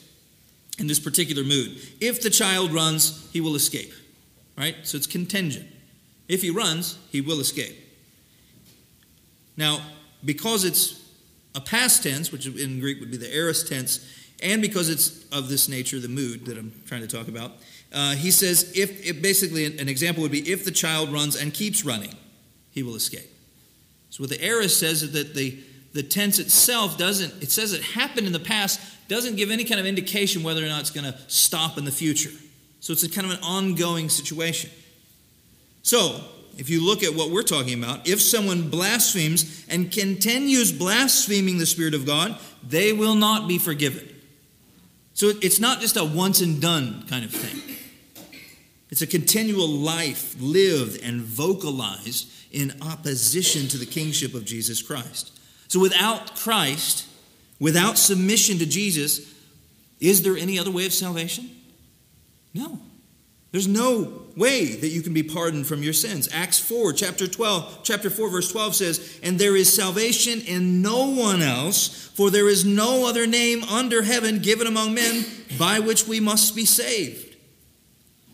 in 0.81 0.87
this 0.87 0.99
particular 0.99 1.45
mood. 1.45 1.79
If 2.01 2.23
the 2.23 2.31
child 2.31 2.73
runs, 2.73 3.31
he 3.33 3.41
will 3.41 3.55
escape. 3.55 3.93
Right? 4.57 4.77
So 4.83 4.97
it's 4.97 5.07
contingent. 5.07 5.69
If 6.27 6.43
he 6.43 6.51
runs, 6.51 6.99
he 7.11 7.21
will 7.21 7.41
escape. 7.41 7.77
Now, 9.57 9.81
because 10.25 10.65
it's 10.65 11.01
a 11.55 11.61
past 11.61 12.03
tense, 12.03 12.33
which 12.33 12.47
in 12.47 12.81
Greek 12.81 12.99
would 13.01 13.11
be 13.11 13.17
the 13.17 13.35
aorist 13.35 13.69
tense, 13.69 14.01
and 14.43 14.63
because 14.63 14.89
it's 14.89 15.25
of 15.31 15.49
this 15.49 15.69
nature, 15.69 15.99
the 15.99 16.09
mood 16.09 16.47
that 16.47 16.57
I'm 16.57 16.73
trying 16.87 17.03
to 17.03 17.07
talk 17.07 17.29
about, 17.29 17.53
uh, 17.93 18.15
he 18.15 18.31
says, 18.31 18.73
if, 18.75 19.21
basically 19.21 19.67
an 19.79 19.89
example 19.89 20.23
would 20.23 20.33
be 20.33 20.51
if 20.51 20.65
the 20.65 20.71
child 20.71 21.13
runs 21.13 21.37
and 21.37 21.53
keeps 21.53 21.85
running, 21.85 22.15
he 22.71 22.83
will 22.83 22.95
escape. 22.95 23.29
So 24.11 24.23
what 24.23 24.31
the 24.31 24.43
aorist 24.45 24.79
says 24.79 25.03
is 25.03 25.13
that 25.13 25.35
the, 25.35 25.59
the 25.93 26.03
tense 26.03 26.39
itself 26.39 26.97
doesn't, 26.97 27.43
it 27.43 27.51
says 27.51 27.73
it 27.73 27.83
happened 27.83 28.27
in 28.27 28.33
the 28.33 28.41
past, 28.41 28.81
doesn't 29.11 29.35
give 29.35 29.51
any 29.51 29.65
kind 29.65 29.81
of 29.81 29.87
indication 29.87 30.45
whether 30.45 30.65
or 30.65 30.69
not 30.69 30.81
it's 30.81 30.91
going 30.91 31.05
to 31.05 31.19
stop 31.27 31.77
in 31.77 31.85
the 31.85 31.91
future. 31.91 32.31
So 32.79 32.93
it's 32.93 33.03
a 33.03 33.11
kind 33.11 33.27
of 33.27 33.37
an 33.37 33.43
ongoing 33.43 34.09
situation. 34.09 34.71
So, 35.83 36.21
if 36.57 36.69
you 36.69 36.85
look 36.85 37.03
at 37.03 37.15
what 37.15 37.31
we're 37.31 37.43
talking 37.43 37.83
about, 37.83 38.07
if 38.07 38.21
someone 38.21 38.69
blasphemes 38.69 39.65
and 39.69 39.91
continues 39.91 40.73
blaspheming 40.73 41.59
the 41.59 41.67
Spirit 41.67 41.95
of 41.95 42.07
God, 42.07 42.39
they 42.63 42.93
will 42.93 43.15
not 43.15 43.49
be 43.49 43.59
forgiven. 43.59 44.07
So 45.15 45.33
it's 45.43 45.59
not 45.59 45.81
just 45.81 45.97
a 45.97 46.05
once 46.05 46.41
and 46.41 46.61
done 46.61 47.05
kind 47.09 47.25
of 47.25 47.31
thing. 47.31 47.77
It's 48.91 49.03
a 49.03 49.07
continual 49.07 49.69
life 49.69 50.37
lived 50.39 51.03
and 51.03 51.21
vocalized 51.21 52.31
in 52.53 52.75
opposition 52.83 53.69
to 53.69 53.79
the 53.79 53.87
kingship 53.87 54.35
of 54.35 54.45
Jesus 54.45 54.83
Christ. 54.83 55.39
So 55.69 55.81
without 55.81 56.37
Christ, 56.37 57.07
without 57.61 57.99
submission 57.99 58.59
to 58.59 58.67
Jesus, 58.67 59.33
is 60.01 60.23
there 60.23 60.37
any 60.37 60.59
other 60.59 60.71
way 60.71 60.87
of 60.87 60.93
salvation? 60.93 61.51
No. 62.53 62.81
There's 63.53 63.69
no 63.69 64.23
way 64.37 64.77
that 64.77 64.89
you 64.89 65.03
can 65.03 65.13
be 65.13 65.25
pardoned 65.25 65.67
from 65.67 65.83
your 65.83 65.93
sins. 65.93 66.29
Acts 66.33 66.61
4, 66.61 66.93
chapter 66.93 67.27
12, 67.27 67.81
chapter 67.83 68.09
4, 68.09 68.31
verse 68.31 68.51
12 68.51 68.75
says, 68.77 69.21
And 69.23 69.39
there 69.39 69.57
is 69.57 69.73
salvation 69.73 70.41
in 70.43 70.83
no 70.83 71.09
one 71.09 71.43
else, 71.43 72.09
for 72.15 72.31
there 72.31 72.49
is 72.49 72.65
no 72.65 73.09
other 73.09 73.27
name 73.27 73.65
under 73.65 74.03
heaven 74.03 74.39
given 74.39 74.69
among 74.69 74.95
men 74.95 75.25
by 75.59 75.81
which 75.81 76.07
we 76.07 76.21
must 76.21 76.55
be 76.55 76.65
saved. 76.65 77.37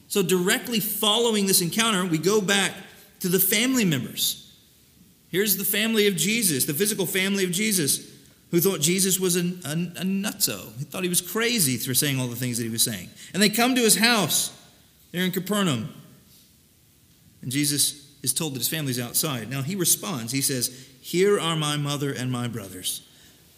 So, 0.08 0.22
directly 0.22 0.80
following 0.80 1.46
this 1.46 1.62
encounter, 1.62 2.04
we 2.04 2.18
go 2.18 2.40
back 2.40 2.72
to 3.20 3.28
the 3.28 3.40
family 3.40 3.84
members. 3.84 4.54
Here's 5.30 5.56
the 5.56 5.64
family 5.64 6.06
of 6.06 6.16
Jesus, 6.16 6.66
the 6.66 6.74
physical 6.74 7.06
family 7.06 7.44
of 7.44 7.50
Jesus, 7.50 8.15
who 8.50 8.60
thought 8.60 8.80
Jesus 8.80 9.18
was 9.18 9.36
a, 9.36 9.40
a, 9.40 9.72
a 9.72 10.04
nutso. 10.04 10.76
He 10.78 10.84
thought 10.84 11.02
he 11.02 11.08
was 11.08 11.20
crazy 11.20 11.76
for 11.78 11.94
saying 11.94 12.20
all 12.20 12.28
the 12.28 12.36
things 12.36 12.58
that 12.58 12.64
he 12.64 12.70
was 12.70 12.82
saying. 12.82 13.10
And 13.34 13.42
they 13.42 13.48
come 13.48 13.74
to 13.74 13.80
his 13.80 13.96
house. 13.96 14.56
They're 15.10 15.24
in 15.24 15.32
Capernaum. 15.32 15.92
And 17.42 17.50
Jesus 17.50 18.14
is 18.22 18.32
told 18.32 18.54
that 18.54 18.58
his 18.58 18.68
family's 18.68 19.00
outside. 19.00 19.50
Now 19.50 19.62
he 19.62 19.74
responds. 19.74 20.32
He 20.32 20.40
says, 20.40 20.88
Here 21.00 21.40
are 21.40 21.56
my 21.56 21.76
mother 21.76 22.12
and 22.12 22.30
my 22.30 22.48
brothers. 22.48 23.02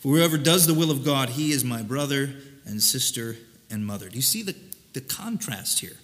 For 0.01 0.09
whoever 0.09 0.39
does 0.39 0.67
the 0.67 0.75
will 0.75 0.91
of 0.91 1.05
God, 1.05 1.31
he 1.31 1.53
is 1.53 1.65
my 1.65 1.83
brother 1.83 2.35
and 2.65 2.83
sister 2.83 3.37
and 3.71 3.85
mother. 3.85 4.09
Do 4.09 4.17
you 4.17 4.23
see 4.23 4.43
the, 4.43 4.55
the 4.93 5.01
contrast 5.01 5.81
here? 5.81 5.97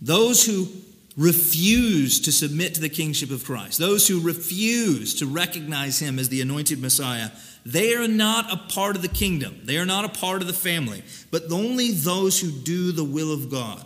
Those 0.00 0.46
who 0.46 0.68
refuse 1.16 2.20
to 2.20 2.32
submit 2.32 2.74
to 2.74 2.80
the 2.80 2.88
kingship 2.88 3.30
of 3.30 3.44
Christ, 3.44 3.78
those 3.78 4.06
who 4.06 4.20
refuse 4.20 5.14
to 5.14 5.26
recognize 5.26 5.98
him 5.98 6.18
as 6.18 6.28
the 6.28 6.40
anointed 6.40 6.80
Messiah, 6.80 7.30
they 7.64 7.94
are 7.94 8.08
not 8.08 8.52
a 8.52 8.56
part 8.56 8.96
of 8.96 9.02
the 9.02 9.08
kingdom. 9.08 9.60
They 9.64 9.76
are 9.76 9.86
not 9.86 10.04
a 10.04 10.08
part 10.08 10.40
of 10.40 10.46
the 10.46 10.54
family. 10.54 11.02
But 11.30 11.50
only 11.50 11.92
those 11.92 12.40
who 12.40 12.50
do 12.50 12.92
the 12.92 13.04
will 13.04 13.32
of 13.32 13.50
God, 13.50 13.84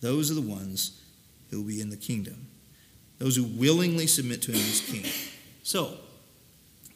those 0.00 0.30
are 0.30 0.34
the 0.34 0.40
ones 0.40 1.02
who 1.50 1.58
will 1.58 1.68
be 1.68 1.80
in 1.80 1.90
the 1.90 1.96
kingdom. 1.96 2.46
Those 3.18 3.34
who 3.34 3.44
willingly 3.44 4.06
submit 4.06 4.42
to 4.42 4.52
him 4.52 4.60
as 4.60 4.80
king. 4.80 5.04
So, 5.64 5.94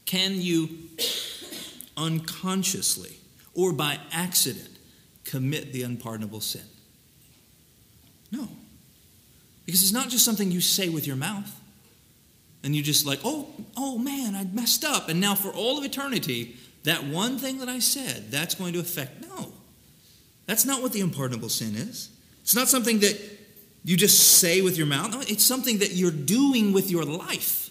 can 0.05 0.41
you 0.41 0.69
unconsciously 1.97 3.17
or 3.55 3.73
by 3.73 3.99
accident 4.13 4.69
commit 5.25 5.73
the 5.73 5.83
unpardonable 5.83 6.41
sin? 6.41 6.63
No. 8.31 8.49
Because 9.65 9.83
it's 9.83 9.93
not 9.93 10.09
just 10.09 10.25
something 10.25 10.51
you 10.51 10.61
say 10.61 10.89
with 10.89 11.07
your 11.07 11.17
mouth 11.17 11.61
and 12.65 12.75
you 12.75 12.83
just 12.83 13.07
like, 13.07 13.21
oh, 13.25 13.49
oh 13.77 13.99
man, 13.99 14.35
I 14.35 14.45
messed 14.45 14.85
up. 14.85 15.09
And 15.09 15.21
now 15.21 15.35
for 15.35 15.51
all 15.51 15.79
of 15.79 15.85
eternity, 15.85 16.57
that 16.85 17.05
one 17.05 17.39
thing 17.39 17.59
that 17.59 17.69
I 17.69 17.79
said, 17.79 18.31
that's 18.31 18.55
going 18.55 18.73
to 18.73 18.81
affect. 18.81 19.23
No. 19.23 19.53
That's 20.47 20.65
not 20.65 20.83
what 20.83 20.93
the 20.93 21.01
unpardonable 21.01 21.49
sin 21.49 21.75
is. 21.75 22.11
It's 22.43 22.55
not 22.55 22.69
something 22.69 23.01
that 23.01 23.21
you 23.85 23.97
just 23.97 24.39
say 24.39 24.63
with 24.63 24.77
your 24.77 24.87
mouth. 24.87 25.13
No, 25.13 25.21
it's 25.21 25.45
something 25.45 25.79
that 25.79 25.93
you're 25.93 26.11
doing 26.11 26.73
with 26.73 26.91
your 26.91 27.05
life. 27.05 27.71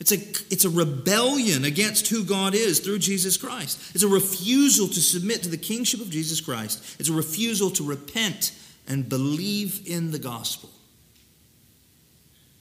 It's 0.00 0.12
a, 0.12 0.16
it's 0.52 0.64
a 0.64 0.70
rebellion 0.70 1.64
against 1.64 2.08
who 2.08 2.24
God 2.24 2.54
is 2.54 2.80
through 2.80 2.98
Jesus 2.98 3.36
Christ. 3.36 3.94
It's 3.94 4.04
a 4.04 4.08
refusal 4.08 4.88
to 4.88 5.00
submit 5.00 5.44
to 5.44 5.48
the 5.48 5.56
kingship 5.56 6.00
of 6.00 6.10
Jesus 6.10 6.40
Christ. 6.40 6.96
It's 6.98 7.08
a 7.08 7.12
refusal 7.12 7.70
to 7.70 7.84
repent 7.84 8.52
and 8.86 9.08
believe 9.08 9.86
in 9.86 10.10
the 10.10 10.18
gospel. 10.18 10.70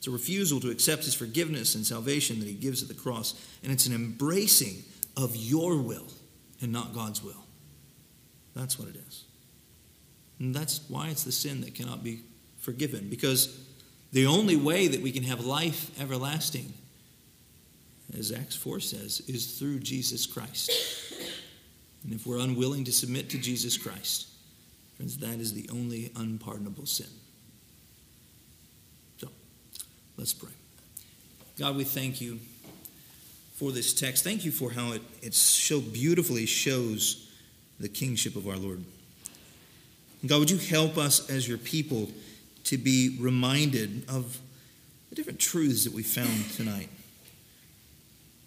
It's 0.04 0.10
a 0.10 0.12
refusal 0.12 0.60
to 0.60 0.70
accept 0.70 1.06
his 1.06 1.14
forgiveness 1.14 1.76
and 1.76 1.88
salvation 1.88 2.40
that 2.40 2.46
he 2.46 2.56
gives 2.56 2.82
at 2.82 2.90
the 2.90 2.94
cross. 2.94 3.36
And 3.64 3.72
it's 3.72 3.86
an 3.86 3.96
embracing 3.96 4.84
of 5.16 5.34
your 5.34 5.78
will 5.78 6.08
and 6.62 6.74
not 6.74 6.94
God's 6.94 7.24
will. 7.24 7.46
That's 8.54 8.78
what 8.78 8.90
it 8.90 8.98
is. 9.08 9.24
And 10.40 10.54
that's 10.54 10.82
why 10.90 11.08
it's 11.08 11.24
the 11.24 11.32
sin 11.32 11.62
that 11.62 11.74
cannot 11.74 12.04
be 12.04 12.20
forgiven. 12.58 13.08
Because 13.10 13.58
the 14.12 14.26
only 14.26 14.58
way 14.58 14.90
that 14.90 15.02
we 15.02 15.14
can 15.14 15.24
have 15.24 15.46
life 15.46 15.98
everlasting, 15.98 16.74
as 18.14 18.34
Acts 18.34 18.58
4 18.58 18.82
says, 18.82 19.22
is 19.30 19.58
through 19.58 19.80
Jesus 19.80 20.26
Christ. 20.26 20.70
And 22.04 22.12
if 22.12 22.28
we're 22.28 22.40
unwilling 22.40 22.84
to 22.84 22.92
submit 22.92 23.30
to 23.30 23.38
Jesus 23.38 23.78
Christ, 23.78 24.28
friends, 24.98 25.16
that 25.20 25.40
is 25.40 25.54
the 25.54 25.70
only 25.72 26.12
unpardonable 26.18 26.88
sin. 26.88 27.08
Let's 30.18 30.34
pray. 30.34 30.52
God, 31.58 31.76
we 31.76 31.84
thank 31.84 32.22
you 32.22 32.40
for 33.56 33.72
this 33.72 33.94
text. 33.94 34.24
Thank 34.24 34.46
you 34.46 34.52
for 34.52 34.72
how 34.72 34.94
it, 34.94 35.02
it 35.22 35.34
so 35.34 35.80
beautifully 35.80 36.46
shows 36.46 37.30
the 37.80 37.90
kingship 37.90 38.36
of 38.36 38.48
our 38.48 38.58
Lord. 38.58 38.84
God, 40.26 40.40
would 40.40 40.52
you 40.52 40.58
help 40.58 40.98
us 40.98 41.30
as 41.30 41.48
your 41.48 41.58
people 41.58 42.10
to 42.66 42.78
be 42.78 43.18
reminded 43.20 44.10
of 44.10 44.40
the 45.10 45.16
different 45.16 45.40
truths 45.40 45.84
that 45.84 45.94
we 45.94 46.04
found 46.04 46.50
tonight? 46.52 46.90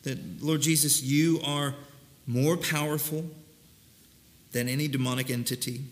That, 0.05 0.42
Lord 0.42 0.62
Jesus, 0.62 1.02
you 1.02 1.40
are 1.44 1.74
more 2.26 2.57
powerful 2.57 3.26
than 4.52 4.68
any 4.68 4.88
demonic 4.88 5.31
entity. 5.31 5.83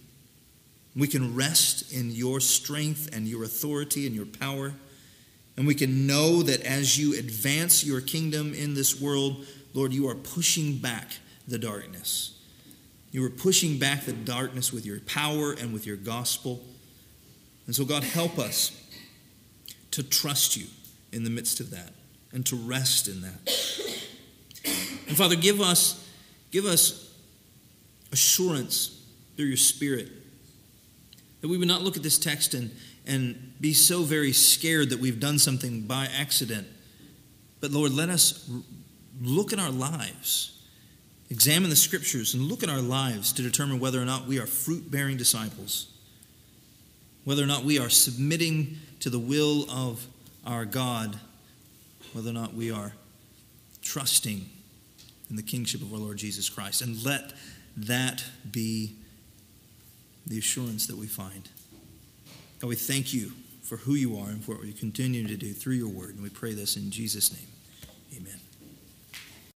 We 0.97 1.07
can 1.07 1.35
rest 1.35 1.93
in 1.93 2.13
your 2.13 2.41
strength 2.41 3.11
and 3.13 3.29
your 3.29 3.45
authority 3.45 4.07
and 4.07 4.15
your 4.15 4.27
power. 4.27 4.75
And 5.57 5.67
we 5.67 5.75
can 5.75 6.07
know 6.07 6.43
that 6.43 6.63
as 6.63 6.99
you 6.99 7.17
advance 7.19 7.85
your 7.85 8.01
kingdom 8.01 8.55
in 8.55 8.75
this 8.75 9.01
world, 9.01 9.47
Lord, 9.73 9.93
you 9.93 10.09
are 10.09 10.15
pushing 10.15 10.79
back 10.79 11.19
the 11.47 11.59
darkness. 11.59 12.39
You 13.13 13.25
are 13.25 13.31
pushing 13.31 13.79
back 13.79 14.05
the 14.05 14.13
darkness 14.13 14.73
with 14.73 14.85
your 14.85 14.99
power 15.01 15.53
and 15.53 15.73
with 15.73 15.87
your 15.87 15.97
gospel. 15.97 16.65
And 17.67 17.75
so, 17.75 17.85
God, 17.85 18.03
help 18.03 18.39
us 18.39 18.73
to 19.93 20.03
trust 20.03 20.57
you 20.57 20.67
in 21.13 21.23
the 21.23 21.31
midst 21.31 21.61
of 21.61 21.71
that 21.71 21.93
and 22.33 22.45
to 22.47 22.57
rest 22.57 23.07
in 23.07 23.21
that. 23.21 23.39
And 25.07 25.17
Father, 25.17 25.37
give 25.37 25.61
us, 25.61 26.09
give 26.51 26.65
us 26.65 27.15
assurance 28.11 29.01
through 29.37 29.47
your 29.47 29.57
Spirit 29.57 30.09
that 31.41 31.49
we 31.49 31.59
would 31.59 31.69
not 31.69 31.83
look 31.83 31.97
at 31.97 32.03
this 32.03 32.19
text 32.19 32.55
and, 32.55 32.71
and 33.07 33.53
be 33.61 33.73
so 33.73 34.03
very 34.03 34.33
scared 34.33 34.91
that 34.91 34.99
we've 34.99 35.21
done 35.21 35.39
something 35.39 35.83
by 35.83 36.09
accident. 36.17 36.67
But 37.61 37.71
Lord, 37.71 37.93
let 37.93 38.09
us 38.09 38.51
look 39.21 39.53
at 39.53 39.59
our 39.59 39.71
lives, 39.71 40.59
examine 41.31 41.71
the 41.71 41.77
scriptures, 41.77 42.35
and 42.35 42.43
look 42.45 42.63
at 42.63 42.69
our 42.69 42.81
lives 42.81 43.33
to 43.35 43.43
determine 43.43 43.81
whether 43.81 44.01
or 44.01 44.05
not 44.05 44.27
we 44.27 44.39
are 44.39 44.47
fruit 44.47 44.91
bearing 44.91 45.17
disciples, 45.17 45.93
whether 47.25 47.43
or 47.43 47.47
not 47.47 47.65
we 47.65 47.79
are 47.79 47.89
submitting 47.89 48.79
to 49.01 49.11
the 49.11 49.19
will 49.19 49.71
of 49.71 50.07
our 50.47 50.65
God, 50.65 51.19
whether 52.13 52.31
or 52.31 52.35
not 52.35 52.55
we 52.55 52.71
are 52.71 52.93
trusting 53.83 54.49
in 55.31 55.37
the 55.37 55.43
kingship 55.43 55.83
of 55.83 55.93
our 55.93 55.99
Lord 55.99 56.17
Jesus 56.17 56.49
Christ. 56.49 56.83
And 56.83 57.03
let 57.05 57.33
that 57.77 58.25
be 58.51 58.95
the 60.27 60.39
assurance 60.39 60.87
that 60.87 60.97
we 60.97 61.07
find. 61.07 61.49
God, 62.61 62.69
we 62.69 62.77
thank 62.77 63.13
you 63.13 63.33
for 63.63 63.77
who 63.77 63.95
you 63.95 64.19
are 64.19 64.29
and 64.29 64.45
for 64.45 64.57
what 64.57 64.67
you 64.67 64.73
continue 64.73 65.27
to 65.27 65.37
do 65.37 65.53
through 65.53 65.75
your 65.75 65.89
word. 65.89 66.15
And 66.15 66.23
we 66.23 66.31
pray 66.31 66.53
this 66.53 66.77
in 66.77 66.91
Jesus' 66.91 67.33
name. 67.33 67.54